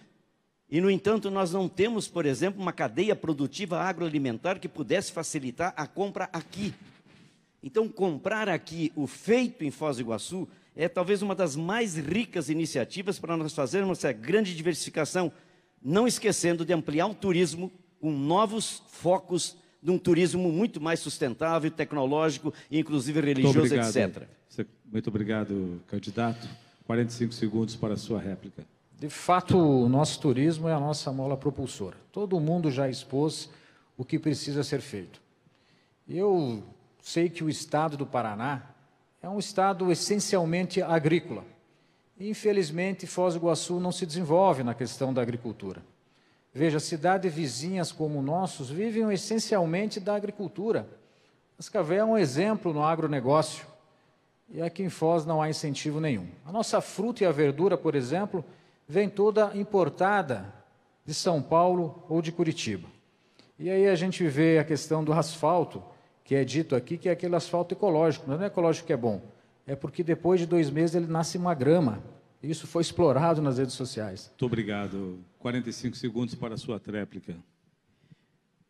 [0.70, 5.74] E, no entanto, nós não temos, por exemplo, uma cadeia produtiva agroalimentar que pudesse facilitar
[5.76, 6.74] a compra aqui.
[7.64, 12.50] Então, comprar aqui o feito em Foz do Iguaçu é talvez uma das mais ricas
[12.50, 15.32] iniciativas para nós fazermos essa grande diversificação,
[15.82, 17.72] não esquecendo de ampliar o turismo
[18.02, 24.24] com novos focos de um turismo muito mais sustentável, tecnológico e inclusive religioso, etc.
[24.92, 26.48] Muito obrigado, candidato.
[26.86, 28.66] 45 segundos para a sua réplica.
[29.00, 31.98] De fato, o nosso turismo é a nossa mola propulsora.
[32.12, 33.50] Todo mundo já expôs
[33.98, 35.22] o que precisa ser feito.
[36.08, 36.64] Eu
[37.04, 38.64] sei que o estado do Paraná
[39.22, 41.44] é um estado essencialmente agrícola.
[42.18, 45.84] Infelizmente, Foz do Iguaçu não se desenvolve na questão da agricultura.
[46.54, 50.88] Veja, cidades vizinhas como nossos vivem essencialmente da agricultura.
[51.58, 53.68] Cascavel é um exemplo no agronegócio.
[54.50, 56.28] E aqui em Foz não há incentivo nenhum.
[56.46, 58.46] A nossa fruta e a verdura, por exemplo,
[58.88, 60.54] vem toda importada
[61.06, 62.88] de São Paulo ou de Curitiba.
[63.60, 65.84] E aí a gente vê a questão do asfalto,
[66.24, 68.30] que é dito aqui que é aquele asfalto ecológico.
[68.30, 69.22] Não é ecológico que é bom,
[69.66, 72.04] é porque depois de dois meses ele nasce uma grama.
[72.42, 74.28] Isso foi explorado nas redes sociais.
[74.30, 75.20] Muito obrigado.
[75.40, 77.36] 45 segundos para a sua tréplica.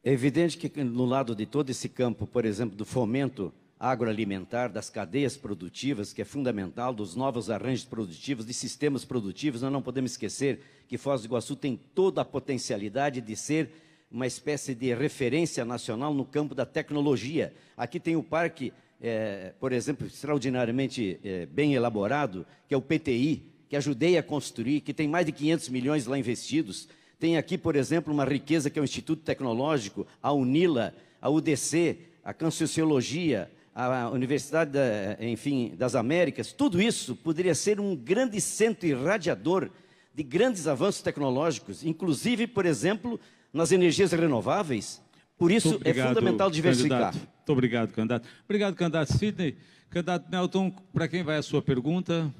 [0.03, 4.89] É evidente que no lado de todo esse campo, por exemplo, do fomento agroalimentar, das
[4.89, 10.11] cadeias produtivas, que é fundamental, dos novos arranjos produtivos, de sistemas produtivos, nós não podemos
[10.11, 13.82] esquecer que Foz do Iguaçu tem toda a potencialidade de ser
[14.13, 17.51] uma espécie de referência nacional no campo da tecnologia.
[17.75, 18.71] Aqui tem o parque,
[19.01, 24.81] é, por exemplo, extraordinariamente é, bem elaborado, que é o PTI, que ajudei a construir,
[24.81, 26.87] que tem mais de 500 milhões lá investidos.
[27.19, 31.97] Tem aqui, por exemplo, uma riqueza que é o Instituto Tecnológico, a UNILA, a UDC,
[32.23, 36.53] a Conscienciologia, a Universidade, da, enfim, das Américas.
[36.53, 39.71] Tudo isso poderia ser um grande centro irradiador
[40.13, 43.19] de grandes avanços tecnológicos, inclusive, por exemplo,
[43.53, 45.01] nas energias renováveis.
[45.37, 47.13] Por isso é obrigado, é fundamental diversificar.
[47.13, 47.27] Candidato.
[47.37, 48.27] Muito obrigado, candidato.
[48.45, 49.57] Obrigado, candidato Sidney.
[49.89, 52.33] Candidato Nelton, para quem vai a sua pergunta?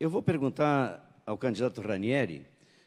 [0.00, 2.46] Eu vou perguntar ao candidato Ranieri.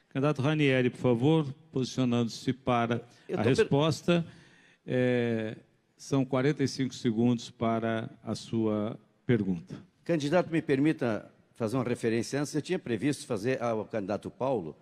[0.10, 4.22] Candidato Ranieri, por favor, posicionando-se para a resposta.
[4.24, 4.46] Per...
[4.88, 5.58] É,
[5.98, 9.76] são 45 segundos para a sua pergunta.
[10.04, 12.54] Candidato, me permita fazer uma referência antes.
[12.54, 14.76] Eu tinha previsto fazer ao candidato Paulo,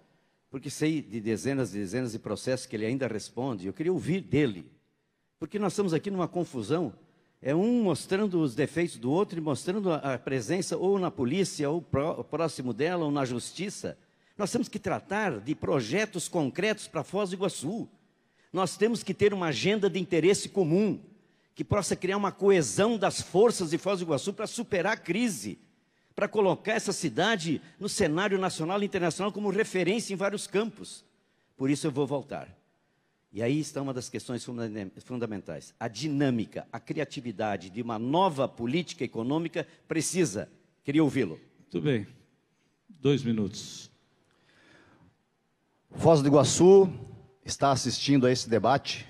[0.53, 3.65] porque sei de dezenas e dezenas de processos que ele ainda responde.
[3.65, 4.71] Eu queria ouvir dele,
[5.39, 6.93] porque nós estamos aqui numa confusão
[7.41, 11.81] é um mostrando os defeitos do outro e mostrando a presença ou na polícia, ou
[11.81, 13.97] próximo dela, ou na justiça.
[14.37, 17.89] Nós temos que tratar de projetos concretos para Foz do Iguaçu.
[18.53, 20.99] Nós temos que ter uma agenda de interesse comum,
[21.55, 25.57] que possa criar uma coesão das forças de Foz do Iguaçu para superar a crise,
[26.15, 31.03] para colocar essa cidade no cenário nacional e internacional como referência em vários campos.
[31.57, 32.47] Por isso eu vou voltar.
[33.31, 34.45] E aí está uma das questões
[35.03, 35.73] fundamentais.
[35.79, 40.47] A dinâmica, a criatividade de uma nova política econômica precisa.
[40.83, 41.39] Queria ouvi-lo.
[41.59, 42.05] Muito bem.
[42.87, 43.89] Dois minutos.
[45.95, 46.87] Foz do Iguaçu
[47.43, 49.07] está assistindo a esse debate.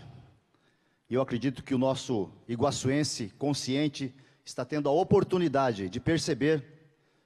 [1.09, 6.72] E eu acredito que o nosso iguaçuense consciente está tendo a oportunidade de perceber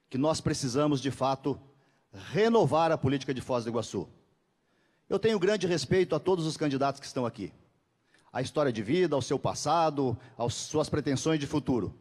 [0.08, 1.60] que nós precisamos, de fato,
[2.12, 4.08] renovar a política de Foz do Iguaçu.
[5.08, 7.52] Eu tenho grande respeito a todos os candidatos que estão aqui.
[8.32, 11.94] A história de vida, ao seu passado, às suas pretensões de futuro.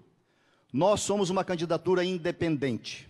[0.71, 3.07] Nós somos uma candidatura independente.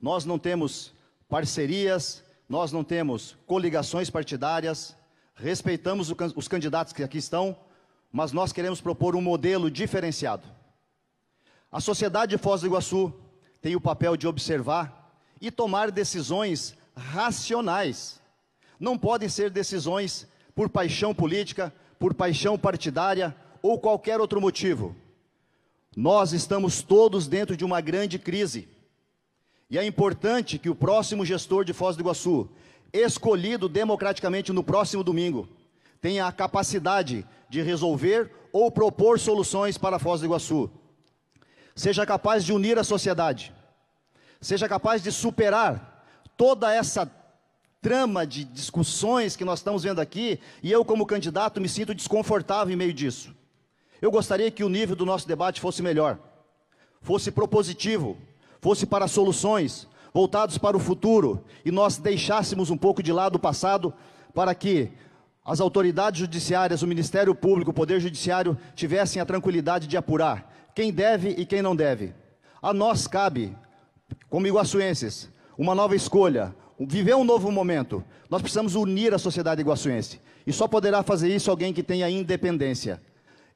[0.00, 0.92] Nós não temos
[1.28, 4.96] parcerias, nós não temos coligações partidárias,
[5.34, 7.56] respeitamos os candidatos que aqui estão,
[8.10, 10.48] mas nós queremos propor um modelo diferenciado.
[11.70, 13.12] A sociedade de Foz do Iguaçu
[13.68, 18.18] tem o papel de observar e tomar decisões racionais
[18.80, 24.96] não podem ser decisões por paixão política, por paixão partidária ou qualquer outro motivo.
[25.94, 28.66] Nós estamos todos dentro de uma grande crise.
[29.68, 32.48] E é importante que o próximo gestor de Foz do Iguaçu,
[32.90, 35.46] escolhido democraticamente no próximo domingo,
[36.00, 40.70] tenha a capacidade de resolver ou propor soluções para Foz do Iguaçu.
[41.76, 43.57] Seja capaz de unir a sociedade.
[44.40, 46.04] Seja capaz de superar
[46.36, 47.10] toda essa
[47.80, 52.72] trama de discussões que nós estamos vendo aqui, e eu, como candidato, me sinto desconfortável
[52.72, 53.34] em meio disso.
[54.00, 56.18] Eu gostaria que o nível do nosso debate fosse melhor,
[57.00, 58.16] fosse propositivo,
[58.60, 63.40] fosse para soluções, voltados para o futuro, e nós deixássemos um pouco de lado o
[63.40, 63.92] passado,
[64.34, 64.92] para que
[65.44, 70.92] as autoridades judiciárias, o Ministério Público, o Poder Judiciário, tivessem a tranquilidade de apurar quem
[70.92, 72.14] deve e quem não deve.
[72.60, 73.56] A nós cabe,
[74.28, 80.20] como iguaçuenses, uma nova escolha, viver um novo momento, nós precisamos unir a sociedade iguaçuense.
[80.46, 83.02] E só poderá fazer isso alguém que tenha independência.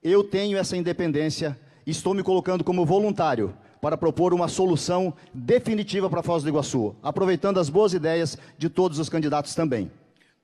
[0.03, 6.09] Eu tenho essa independência e estou me colocando como voluntário para propor uma solução definitiva
[6.09, 9.91] para Foz do Iguaçu, aproveitando as boas ideias de todos os candidatos também.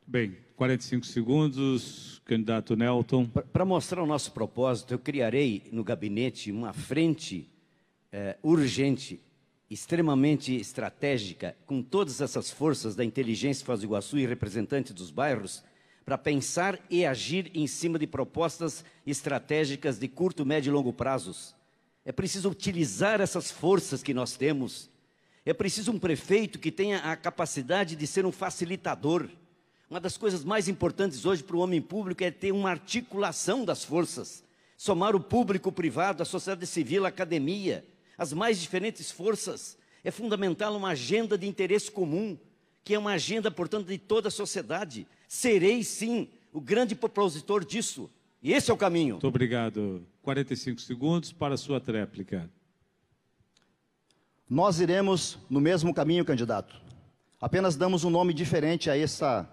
[0.06, 3.26] Bem, 45 segundos, candidato Nelton.
[3.26, 7.48] Para mostrar o nosso propósito, eu criarei no gabinete uma frente
[8.10, 9.20] é, urgente,
[9.70, 15.62] extremamente estratégica, com todas essas forças da inteligência Foz do Iguaçu e representantes dos bairros,
[16.04, 21.58] para pensar e agir em cima de propostas estratégicas de curto, médio e longo prazos
[22.08, 24.88] é preciso utilizar essas forças que nós temos.
[25.44, 29.28] É preciso um prefeito que tenha a capacidade de ser um facilitador.
[29.90, 33.84] Uma das coisas mais importantes hoje para o homem público é ter uma articulação das
[33.84, 34.42] forças,
[34.74, 37.84] somar o público, o privado, a sociedade civil, a academia,
[38.18, 39.78] as mais diferentes forças.
[40.02, 42.36] É fundamental uma agenda de interesse comum,
[42.82, 45.06] que é uma agenda, portanto, de toda a sociedade.
[45.28, 48.10] Serei, sim, o grande propositor disso.
[48.42, 49.14] E esse é o caminho.
[49.14, 50.04] Muito obrigado.
[50.22, 52.50] 45 segundos para a sua tréplica.
[54.48, 56.80] Nós iremos no mesmo caminho, candidato.
[57.40, 59.48] Apenas damos um nome diferente a essa,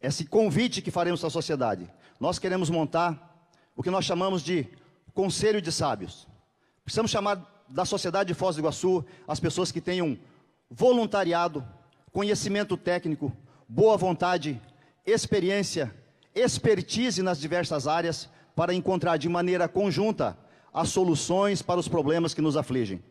[0.00, 1.88] esse convite que faremos à sociedade.
[2.18, 4.66] Nós queremos montar o que nós chamamos de
[5.12, 6.26] Conselho de Sábios.
[6.86, 10.16] Precisamos chamar da sociedade de Foz do Iguaçu as pessoas que tenham
[10.70, 11.66] voluntariado,
[12.12, 13.36] conhecimento técnico,
[13.68, 14.62] boa vontade,
[15.04, 15.92] experiência
[16.32, 20.38] expertise nas diversas áreas para encontrar de maneira conjunta
[20.72, 23.02] as soluções para os problemas que nos afligem.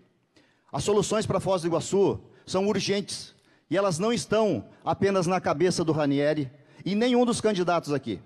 [0.71, 3.35] As soluções para Foz do Iguaçu são urgentes
[3.69, 6.49] e elas não estão apenas na cabeça do Ranieri
[6.85, 8.21] e nenhum dos candidatos aqui.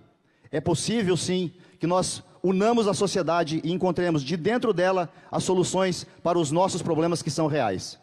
[0.52, 6.06] É possível, sim, que nós unamos a sociedade e encontremos de dentro dela as soluções
[6.24, 8.00] para os nossos problemas que são reais.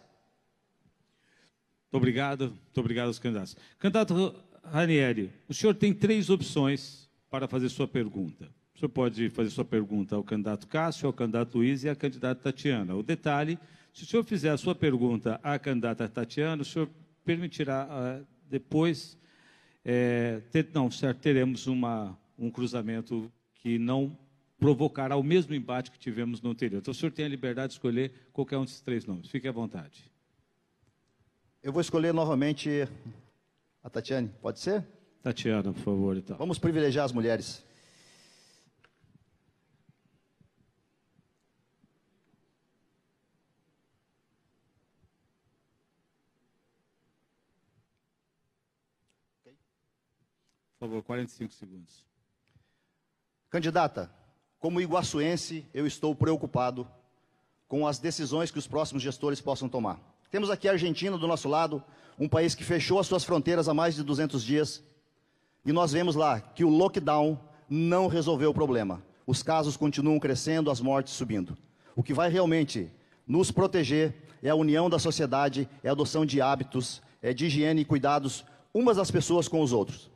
[1.85, 3.57] Muito obrigado, muito obrigado aos candidatos.
[3.79, 8.51] Candidato Ranieri, o senhor tem três opções para fazer sua pergunta.
[8.75, 12.43] O senhor pode fazer sua pergunta ao candidato Cássio, ao candidato Luiz e à candidata
[12.43, 12.95] Tatiana.
[12.95, 13.59] O detalhe,
[13.93, 16.89] se o senhor fizer a sua pergunta à candidata Tatiana, o senhor
[17.25, 19.17] permitirá uh, depois,
[19.85, 24.17] é, ter, não, certo, teremos uma, um cruzamento que não
[24.59, 26.79] provocará o mesmo embate que tivemos no anterior.
[26.79, 29.29] Então, o senhor tem a liberdade de escolher qualquer um desses três nomes.
[29.29, 30.11] Fique à vontade.
[31.63, 32.89] Eu vou escolher novamente
[33.83, 34.87] a Tatiane, pode ser?
[35.23, 36.37] Tatiana, por favor, então.
[36.37, 37.65] Vamos privilegiar as mulheres.
[50.79, 52.05] Por favor, 45 segundos.
[53.51, 54.11] Candidata,
[54.67, 56.89] como iguaçuense, eu estou preocupado
[57.69, 60.01] com as decisões que os próximos gestores possam tomar.
[60.29, 61.81] Temos aqui a Argentina do nosso lado,
[62.19, 64.83] um país que fechou as suas fronteiras há mais de 200 dias,
[65.65, 67.39] e nós vemos lá que o lockdown
[67.71, 69.05] não resolveu o problema.
[69.25, 71.57] Os casos continuam crescendo, as mortes subindo.
[71.95, 72.91] O que vai realmente
[73.25, 77.83] nos proteger é a união da sociedade, é a adoção de hábitos, é de higiene
[77.83, 80.11] e cuidados umas das pessoas com os outros.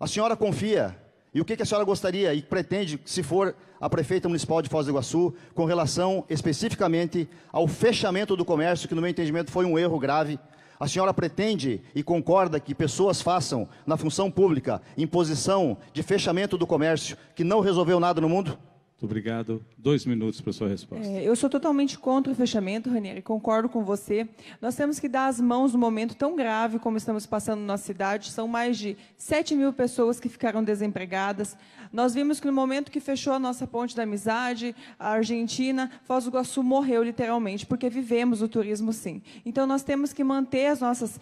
[0.00, 0.98] A senhora confia,
[1.36, 4.86] e o que, a senhora gostaria e pretende, se for a prefeita municipal de Foz
[4.86, 9.78] do Iguaçu, com relação especificamente ao fechamento do comércio, que no meu entendimento foi um
[9.78, 10.40] erro grave,
[10.80, 16.66] a senhora pretende e concorda que pessoas façam na função pública imposição de fechamento do
[16.66, 18.58] comércio que não resolveu nada no mundo?
[18.96, 19.62] Muito obrigado.
[19.76, 21.06] Dois minutos para a sua resposta.
[21.06, 24.26] É, eu sou totalmente contra o fechamento, Ranieri, concordo com você.
[24.58, 27.84] Nós temos que dar as mãos no momento tão grave como estamos passando na nossa
[27.84, 28.30] cidade.
[28.30, 31.58] São mais de 7 mil pessoas que ficaram desempregadas.
[31.92, 36.24] Nós vimos que no momento que fechou a nossa ponte da amizade, a Argentina, Foz
[36.24, 39.20] do Iguaçu morreu literalmente, porque vivemos o turismo sim.
[39.44, 41.20] Então nós temos que manter as nossas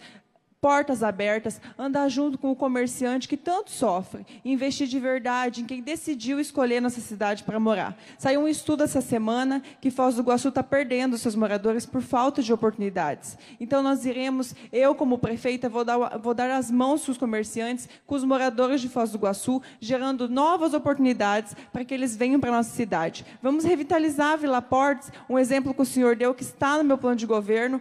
[0.61, 5.81] portas abertas, andar junto com o comerciante que tanto sofre, investir de verdade em quem
[5.81, 7.95] decidiu escolher nossa cidade para morar.
[8.17, 12.41] Saiu um estudo essa semana que Foz do Iguaçu está perdendo seus moradores por falta
[12.41, 13.37] de oportunidades.
[13.59, 17.87] Então nós iremos, eu como prefeita, vou dar, vou dar as mãos para os comerciantes,
[18.07, 22.49] com os moradores de Foz do Iguaçu, gerando novas oportunidades para que eles venham para
[22.49, 23.25] a nossa cidade.
[23.41, 26.97] Vamos revitalizar a Vila Portes, um exemplo que o senhor deu, que está no meu
[26.97, 27.79] plano de governo,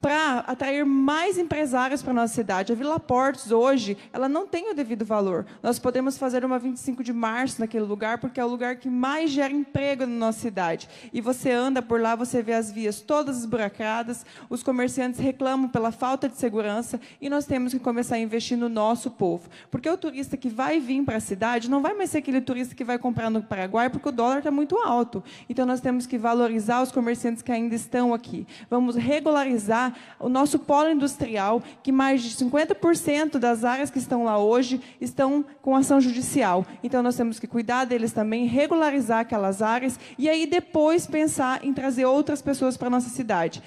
[0.00, 2.72] para atrair mais empresários para a nossa cidade.
[2.72, 5.44] A Vila Portos, hoje, ela não tem o devido valor.
[5.62, 9.30] Nós podemos fazer uma 25 de março naquele lugar, porque é o lugar que mais
[9.30, 10.88] gera emprego na nossa cidade.
[11.12, 15.92] E você anda por lá, você vê as vias todas esburacadas, os comerciantes reclamam pela
[15.92, 19.50] falta de segurança, e nós temos que começar a investir no nosso povo.
[19.70, 22.74] Porque o turista que vai vir para a cidade não vai mais ser aquele turista
[22.74, 25.22] que vai comprar no Paraguai, porque o dólar está muito alto.
[25.46, 28.46] Então, nós temos que valorizar os comerciantes que ainda estão aqui.
[28.70, 34.38] Vamos regularizar o nosso polo industrial, que mais de 50% das áreas que estão lá
[34.38, 36.64] hoje estão com ação judicial.
[36.82, 41.72] Então, nós temos que cuidar deles também, regularizar aquelas áreas e aí depois pensar em
[41.72, 43.62] trazer outras pessoas para a nossa cidade.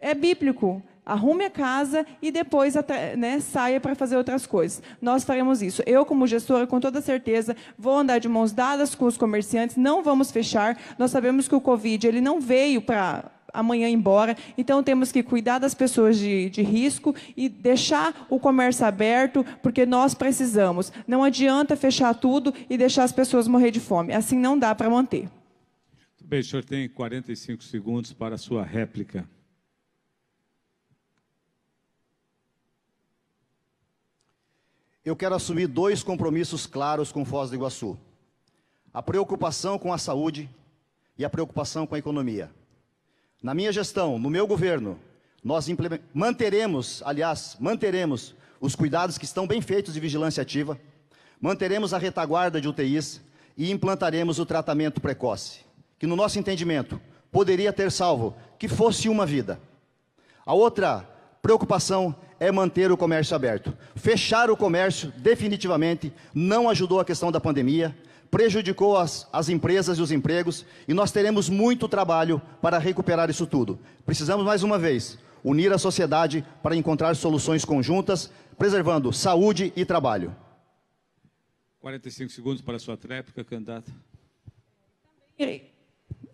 [0.00, 2.74] É bíblico arrume a casa e depois
[3.16, 4.82] né, saia para fazer outras coisas.
[5.00, 5.82] Nós faremos isso.
[5.86, 10.02] Eu, como gestora, com toda certeza, vou andar de mãos dadas com os comerciantes, não
[10.02, 10.78] vamos fechar.
[10.98, 14.36] Nós sabemos que o Covid ele não veio para amanhã embora.
[14.58, 19.86] Então temos que cuidar das pessoas de, de, risco e deixar o comércio aberto, porque
[19.86, 20.92] nós precisamos.
[21.06, 24.12] Não adianta fechar tudo e deixar as pessoas morrer de fome.
[24.12, 25.28] Assim não dá para manter.
[26.22, 29.26] Bem, o senhor tem 45 segundos para a sua réplica.
[35.04, 37.98] eu quero assumir dois compromissos claros com Foz do Iguaçu:
[38.92, 40.48] a preocupação com a saúde
[41.18, 42.50] e a preocupação com a economia.
[43.44, 44.98] Na minha gestão, no meu governo,
[45.44, 45.68] nós
[46.14, 50.80] manteremos, aliás, manteremos os cuidados que estão bem feitos de vigilância ativa,
[51.38, 53.20] manteremos a retaguarda de UTIs
[53.54, 55.60] e implantaremos o tratamento precoce,
[55.98, 56.98] que no nosso entendimento
[57.30, 59.60] poderia ter salvo que fosse uma vida.
[60.46, 61.06] A outra
[61.42, 63.76] preocupação é manter o comércio aberto.
[63.94, 67.94] Fechar o comércio definitivamente não ajudou a questão da pandemia,
[68.34, 73.46] prejudicou as, as empresas e os empregos e nós teremos muito trabalho para recuperar isso
[73.46, 73.78] tudo.
[74.04, 80.34] Precisamos, mais uma vez, unir a sociedade para encontrar soluções conjuntas, preservando saúde e trabalho.
[81.78, 83.92] 45 segundos para a sua tréplica, candidata.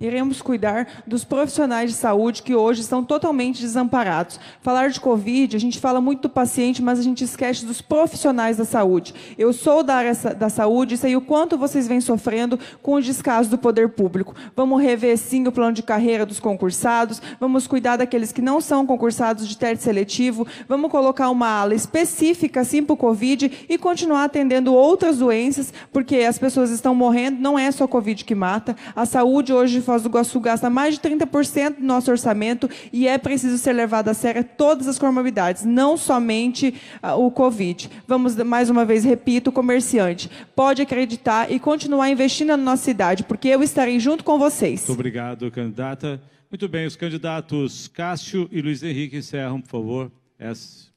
[0.00, 4.40] Iremos cuidar dos profissionais de saúde que hoje estão totalmente desamparados.
[4.62, 8.56] Falar de Covid, a gente fala muito do paciente, mas a gente esquece dos profissionais
[8.56, 9.14] da saúde.
[9.36, 13.02] Eu sou da área da saúde e sei o quanto vocês vêm sofrendo com o
[13.02, 14.34] descaso do poder público.
[14.56, 18.86] Vamos rever, sim, o plano de carreira dos concursados, vamos cuidar daqueles que não são
[18.86, 24.24] concursados de teste seletivo, vamos colocar uma ala específica, sim, para o Covid e continuar
[24.24, 28.74] atendendo outras doenças, porque as pessoas estão morrendo, não é só Covid que mata.
[28.96, 33.18] A saúde hoje Foz do Iguaçu gasta mais de 30% do nosso orçamento e é
[33.18, 36.72] preciso ser levado a sério todas as comorbidades, não somente
[37.02, 37.90] uh, o Covid.
[38.06, 43.48] Vamos, mais uma vez, repito, comerciante, pode acreditar e continuar investindo na nossa cidade, porque
[43.48, 44.82] eu estarei junto com vocês.
[44.82, 46.22] Muito obrigado, candidata.
[46.48, 50.12] Muito bem, os candidatos Cássio e Luiz Henrique encerram, por favor,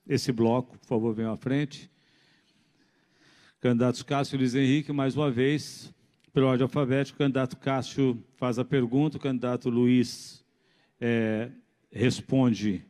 [0.08, 0.78] esse bloco.
[0.78, 1.90] Por favor, venham à frente.
[3.60, 5.92] Candidatos Cássio e Luiz Henrique, mais uma vez,
[6.34, 10.44] pelo ordem alfabética, o candidato Cássio faz a pergunta, o candidato Luiz
[11.00, 11.52] é,
[11.92, 12.84] responde.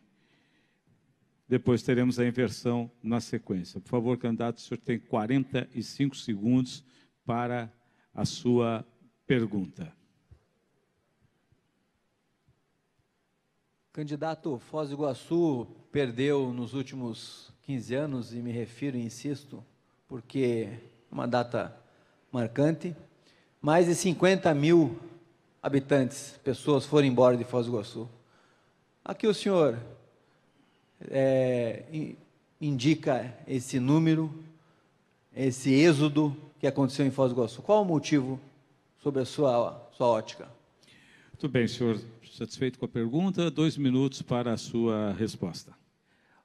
[1.47, 3.81] Depois teremos a inversão na sequência.
[3.81, 6.85] Por favor, candidato, o senhor tem 45 segundos
[7.25, 7.71] para
[8.15, 8.85] a sua
[9.27, 9.93] pergunta.
[13.91, 19.63] Candidato, Foz do Iguaçu perdeu nos últimos 15 anos, e me refiro e insisto,
[20.07, 20.79] porque é
[21.11, 21.77] uma data
[22.31, 22.95] marcante,
[23.64, 24.99] mais de 50 mil
[25.61, 28.09] habitantes, pessoas foram embora de Foz do Iguaçu.
[29.05, 29.80] Aqui o senhor
[31.09, 32.14] é,
[32.59, 34.30] indica esse número,
[35.34, 37.61] esse êxodo que aconteceu em Foz do Iguaçu.
[37.61, 38.38] Qual o motivo
[39.01, 40.49] sobre a sua, sua ótica?
[41.32, 42.01] Muito bem, senhor.
[42.38, 43.49] Satisfeito com a pergunta?
[43.49, 45.72] Dois minutos para a sua resposta.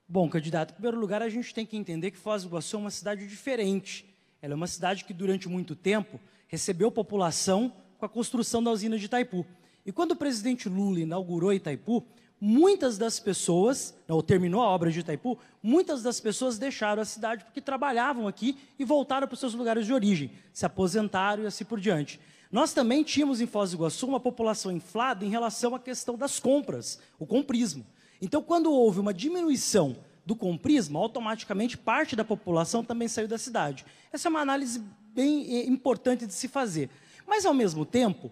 [0.07, 2.79] Bom, candidato, em primeiro lugar, a gente tem que entender que Foz do Iguaçu é
[2.79, 4.07] uma cidade diferente.
[4.41, 8.99] Ela é uma cidade que, durante muito tempo, recebeu população com a construção da usina
[8.99, 9.47] de Itaipu.
[9.87, 12.05] E quando o presidente Lula inaugurou Itaipu,
[12.41, 17.45] muitas das pessoas, ou terminou a obra de Itaipu, muitas das pessoas deixaram a cidade
[17.45, 21.65] porque trabalhavam aqui e voltaram para os seus lugares de origem, se aposentaram e assim
[21.65, 22.21] por diante.
[22.51, 26.41] Nós também tínhamos em Foz do Iguaçu uma população inflada em relação à questão das
[26.41, 27.85] compras, o comprismo.
[28.23, 33.85] Então, quando houve uma diminuição do comprismo, automaticamente parte da população também saiu da cidade.
[34.13, 34.83] Essa é uma análise
[35.19, 36.89] bem eh, importante de se fazer.
[37.27, 38.31] Mas, ao mesmo tempo,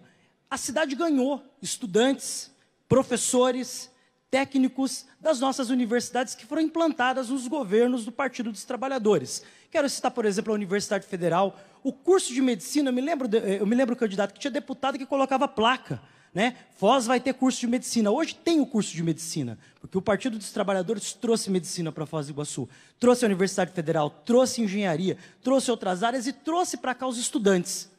[0.49, 2.49] a cidade ganhou estudantes,
[2.87, 3.91] professores,
[4.31, 9.43] técnicos das nossas universidades que foram implantadas nos governos do Partido dos Trabalhadores.
[9.69, 13.57] Quero citar, por exemplo, a Universidade Federal, o curso de medicina, eu me lembro, eh,
[13.59, 16.01] eu me lembro candidato que tinha deputado que colocava placa
[16.33, 16.55] né?
[16.77, 18.11] Foz vai ter curso de medicina.
[18.11, 22.27] Hoje tem o curso de medicina, porque o Partido dos Trabalhadores trouxe medicina para Foz
[22.27, 22.69] do Iguaçu,
[22.99, 27.89] trouxe a Universidade Federal, trouxe engenharia, trouxe outras áreas e trouxe para cá os estudantes.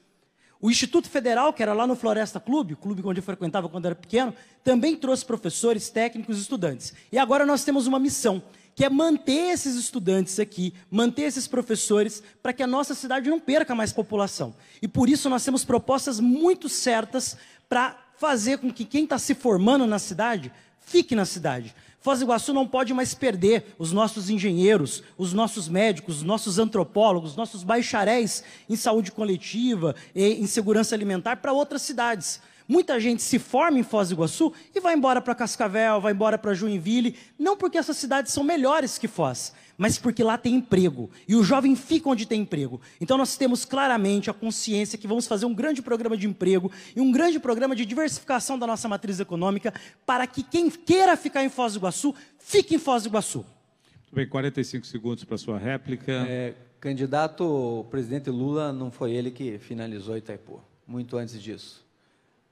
[0.61, 3.87] O Instituto Federal, que era lá no Floresta Clube, o clube onde eu frequentava quando
[3.87, 6.93] era pequeno, também trouxe professores, técnicos estudantes.
[7.13, 8.43] E agora nós temos uma missão,
[8.75, 13.39] que é manter esses estudantes aqui, manter esses professores, para que a nossa cidade não
[13.39, 14.53] perca mais população.
[14.83, 17.37] E por isso nós temos propostas muito certas
[17.69, 21.75] para fazer com que quem está se formando na cidade fique na cidade.
[22.01, 26.59] Foz do Iguaçu não pode mais perder os nossos engenheiros, os nossos médicos, os nossos
[26.59, 32.41] antropólogos, os nossos bacharéis em saúde coletiva e em segurança alimentar para outras cidades.
[32.69, 36.37] Muita gente se forma em Foz do Iguaçu e vai embora para Cascavel, vai embora
[36.39, 41.09] para Joinville, não porque essas cidades são melhores que Foz, mas porque lá tem emprego.
[41.29, 42.81] E o jovem fica onde tem emprego.
[43.01, 47.01] Então nós temos claramente a consciência que vamos fazer um grande programa de emprego e
[47.01, 49.73] um grande programa de diversificação da nossa matriz econômica
[50.05, 53.39] para que quem queira ficar em Foz do Iguaçu, fique em Foz do Iguaçu.
[53.39, 56.13] Muito bem, 45 segundos para a sua réplica.
[56.29, 61.87] É, candidato, o presidente Lula não foi ele que finalizou Itaipu, muito antes disso.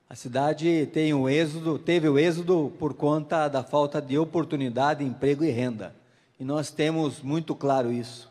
[0.08, 5.42] A cidade tem o êxodo, teve o êxodo por conta da falta de oportunidade, emprego
[5.42, 5.92] e renda.
[6.38, 8.30] E nós temos muito claro isso.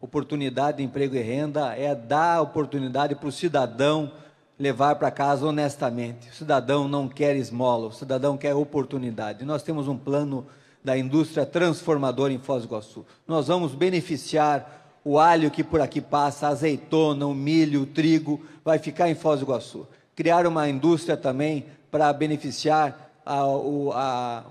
[0.00, 4.12] Oportunidade de emprego e renda é dar oportunidade para o cidadão
[4.58, 6.28] levar para casa honestamente.
[6.30, 9.44] O cidadão não quer esmola, o cidadão quer oportunidade.
[9.44, 10.46] Nós temos um plano
[10.82, 13.06] da indústria transformadora em Foz do Iguaçu.
[13.26, 18.40] Nós vamos beneficiar o alho que por aqui passa, a azeitona, o milho, o trigo,
[18.64, 19.86] vai ficar em Foz do Iguaçu
[20.20, 24.44] criar uma indústria também para beneficiar a, a,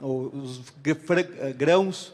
[0.00, 0.62] os
[1.56, 2.12] grãos,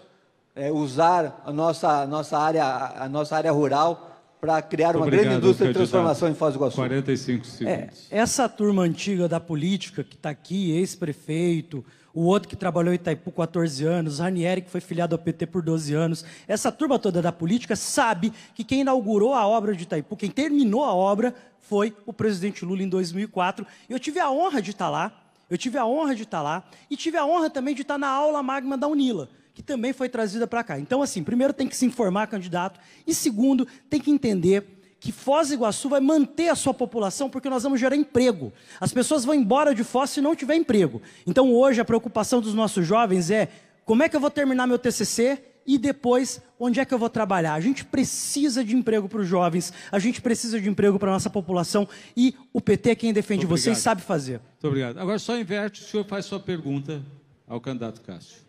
[0.54, 2.64] é, usar a nossa, a nossa, área,
[2.96, 6.58] a nossa área rural para criar uma Obrigado, grande indústria de transformação em Foz do
[6.58, 6.76] Iguaçu.
[6.76, 8.06] 45 É, segundos.
[8.10, 13.32] essa turma antiga da política que está aqui, ex-prefeito, o outro que trabalhou em Itaipu
[13.32, 17.32] 14 anos, Ranieri que foi filiado ao PT por 12 anos, essa turma toda da
[17.32, 22.12] política sabe que quem inaugurou a obra de Itaipu, quem terminou a obra, foi o
[22.12, 23.66] presidente Lula em 2004.
[23.88, 25.10] Eu tive a honra de estar lá,
[25.48, 28.08] eu tive a honra de estar lá, e tive a honra também de estar na
[28.08, 30.78] aula magma da Unila, que também foi trazida para cá.
[30.78, 35.48] Então, assim, primeiro tem que se informar, candidato, e segundo, tem que entender que Foz
[35.48, 38.52] do Iguaçu vai manter a sua população porque nós vamos gerar emprego.
[38.80, 41.00] As pessoas vão embora de Foz se não tiver emprego.
[41.26, 43.50] Então hoje a preocupação dos nossos jovens é
[43.84, 47.10] como é que eu vou terminar meu TCC e depois onde é que eu vou
[47.10, 47.52] trabalhar.
[47.52, 51.12] A gente precisa de emprego para os jovens, a gente precisa de emprego para a
[51.12, 51.86] nossa população
[52.16, 54.40] e o PT é quem defende vocês sabe fazer.
[54.52, 54.98] Muito obrigado.
[54.98, 57.02] Agora só inverte, o senhor faz sua pergunta
[57.46, 58.43] ao candidato Cássio.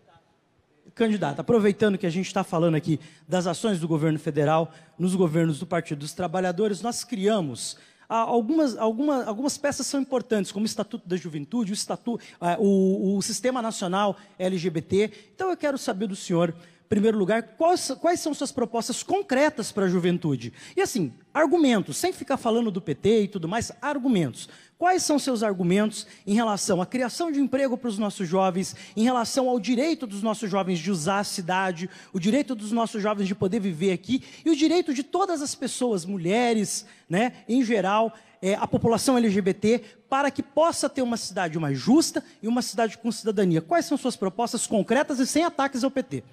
[0.95, 5.59] Candidato, aproveitando que a gente está falando aqui das ações do governo federal nos governos
[5.59, 7.75] do Partido dos Trabalhadores, nós criamos
[8.07, 12.55] ah, algumas, alguma, algumas peças são importantes, como o Estatuto da Juventude, o, estatu, ah,
[12.59, 15.11] o, o Sistema Nacional LGBT.
[15.35, 16.55] Então eu quero saber do senhor,
[16.87, 20.53] primeiro lugar, quais, quais são suas propostas concretas para a juventude?
[20.75, 24.47] E assim, argumentos, sem ficar falando do PT e tudo mais, argumentos.
[24.77, 29.03] Quais são seus argumentos em relação à criação de emprego para os nossos jovens, em
[29.03, 33.27] relação ao direito dos nossos jovens de usar a cidade, o direito dos nossos jovens
[33.27, 38.13] de poder viver aqui e o direito de todas as pessoas, mulheres, né, em geral,
[38.41, 42.97] é, a população LGBT, para que possa ter uma cidade mais justa e uma cidade
[42.97, 43.61] com cidadania?
[43.61, 46.23] Quais são suas propostas concretas e sem ataques ao PT?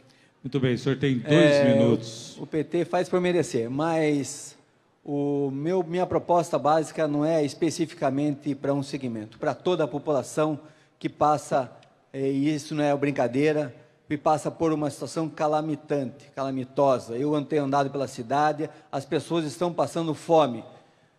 [0.42, 2.36] Muito bem, o senhor tem dois É, minutos.
[2.38, 4.56] O PT faz por merecer, mas
[5.04, 10.58] o meu, minha proposta básica não é especificamente para um segmento, para toda a população
[10.98, 11.70] que passa,
[12.12, 13.72] eh, e isso não é brincadeira,
[14.08, 17.16] que passa por uma situação calamitante, calamitosa.
[17.16, 20.64] Eu tenho andado pela cidade, as pessoas estão passando fome.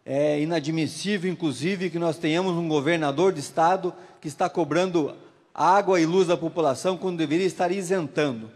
[0.06, 5.16] É inadmissível, inclusive, que nós tenhamos um governador de estado que está cobrando
[5.54, 8.52] água e luz da população quando deveria estar isentando.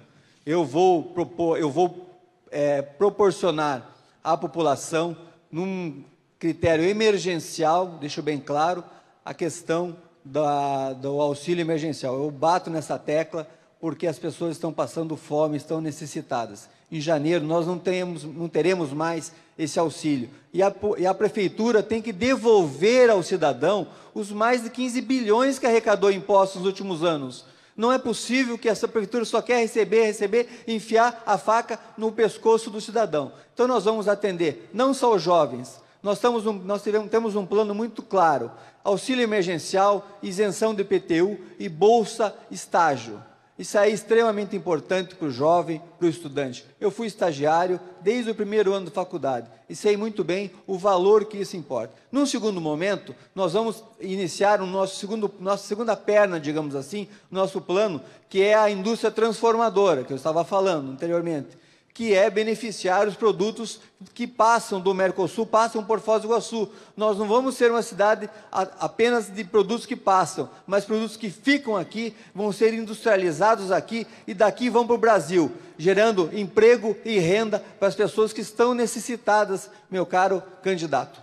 [0.49, 2.07] Eu vou propor, eu vou
[2.49, 3.93] é, proporcionar
[4.23, 5.17] à população,
[5.51, 6.05] num
[6.39, 8.81] critério emergencial, deixo bem claro,
[9.25, 12.15] a questão da, do auxílio emergencial.
[12.15, 13.45] Eu bato nessa tecla
[13.77, 16.69] porque as pessoas estão passando fome, estão necessitadas.
[16.89, 20.29] Em janeiro nós não, temos, não teremos mais esse auxílio.
[20.53, 25.59] E a, e a prefeitura tem que devolver ao cidadão os mais de 15 bilhões
[25.59, 27.43] que arrecadou impostos nos últimos anos.
[27.77, 32.71] Não é possível que essa prefeitura só quer receber, receber, enfiar a faca no pescoço
[32.71, 33.31] do cidadão.
[33.53, 37.75] Então nós vamos atender não só os jovens, nós, um, nós tivemos, temos um plano
[37.75, 38.51] muito claro:
[38.83, 43.23] auxílio emergencial, isenção do IPTU e bolsa estágio.
[43.57, 46.63] Isso é extremamente importante para o jovem, para o estudante.
[46.79, 51.25] Eu fui estagiário desde o primeiro ano da faculdade e sei muito bem o valor
[51.25, 51.95] que isso importa.
[52.11, 57.59] Num segundo momento, nós vamos iniciar o nosso segundo, nossa segunda perna, digamos assim, nosso
[57.59, 57.99] plano,
[58.29, 61.57] que é a indústria transformadora, que eu estava falando anteriormente
[61.97, 63.79] que é beneficiar os produtos
[64.13, 66.69] que passam do Mercosul, passam por Foz do Iguaçu.
[66.95, 71.75] Nós não vamos ser uma cidade apenas de produtos que passam, mas produtos que ficam
[71.75, 77.57] aqui, vão ser industrializados aqui e daqui vão para o Brasil, gerando emprego e renda
[77.79, 81.19] para as pessoas que estão necessitadas, meu caro candidato.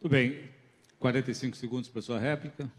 [0.00, 0.48] Tudo bem.
[1.00, 2.70] 45 segundos para sua réplica.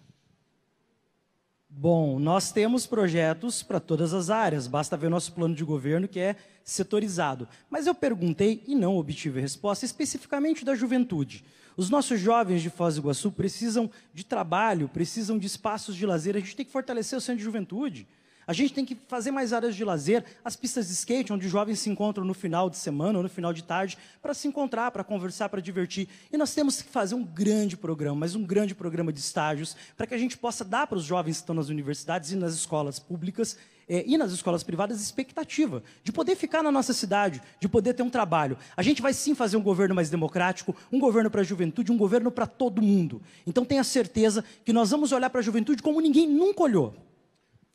[1.80, 6.20] Bom, nós temos projetos para todas as áreas, basta ver nosso plano de governo que
[6.20, 7.48] é setorizado.
[7.70, 11.46] Mas eu perguntei e não obtive resposta especificamente da juventude.
[11.78, 16.36] Os nossos jovens de Foz do Iguaçu precisam de trabalho, precisam de espaços de lazer,
[16.36, 18.08] a gente tem que fortalecer o centro de juventude.
[18.48, 21.52] A gente tem que fazer mais áreas de lazer, as pistas de skate, onde os
[21.52, 24.90] jovens se encontram no final de semana ou no final de tarde, para se encontrar,
[24.92, 26.08] para conversar, para divertir.
[26.32, 30.08] E nós temos que fazer um grande programa, mas um grande programa de estágios, para
[30.08, 33.00] que a gente possa dar para os jovens que estão nas universidades e nas escolas
[33.00, 33.58] públicas
[33.90, 38.04] é, e nas escolas privadas expectativa de poder ficar na nossa cidade, de poder ter
[38.04, 38.58] um trabalho.
[38.78, 41.98] A gente vai sim fazer um governo mais democrático, um governo para a juventude, um
[41.98, 43.22] governo para todo mundo.
[43.46, 47.07] Então tenha certeza que nós vamos olhar para a juventude como ninguém nunca olhou.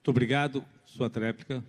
[0.03, 0.65] Muito obrigado.
[0.85, 1.63] Sua tréplica.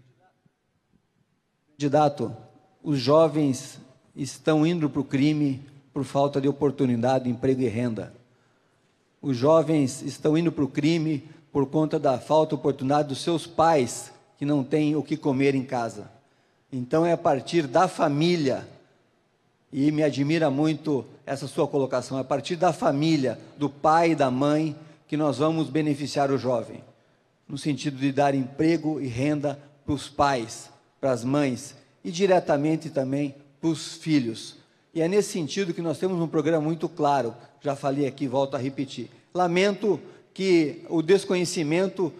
[1.77, 2.35] Candidato,
[2.81, 3.79] os jovens
[4.15, 5.61] estão indo para o crime
[5.93, 8.11] por falta de oportunidade, emprego e renda.
[9.21, 13.45] Os jovens estão indo para o crime por conta da falta de oportunidade dos seus
[13.45, 16.09] pais, que não têm o que comer em casa.
[16.71, 18.67] Então é a partir da família,
[19.71, 24.15] e me admira muito essa sua colocação, é a partir da família, do pai e
[24.15, 24.75] da mãe,
[25.07, 26.83] que nós vamos beneficiar o jovem
[27.53, 32.89] no sentido de dar emprego e renda para os pais, para as mães e diretamente
[32.89, 34.55] também para os filhos.
[34.91, 38.55] E é nesse sentido que nós temos um programa muito claro, já falei aqui, volto
[38.55, 39.07] a repetir.
[39.31, 39.99] Lamento
[40.33, 42.11] que o desconhecimento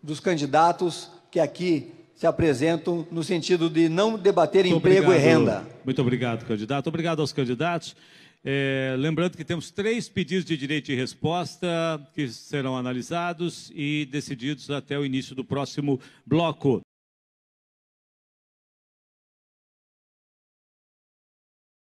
[0.00, 5.20] dos candidatos que aqui se apresentam no sentido de não debater Muito emprego obrigado.
[5.20, 5.68] e renda.
[5.84, 6.86] Muito obrigado, candidato.
[6.86, 7.96] Obrigado aos candidatos.
[8.42, 11.68] É, lembrando que temos três pedidos de direito de resposta
[12.14, 16.80] que serão analisados e decididos até o início do próximo bloco.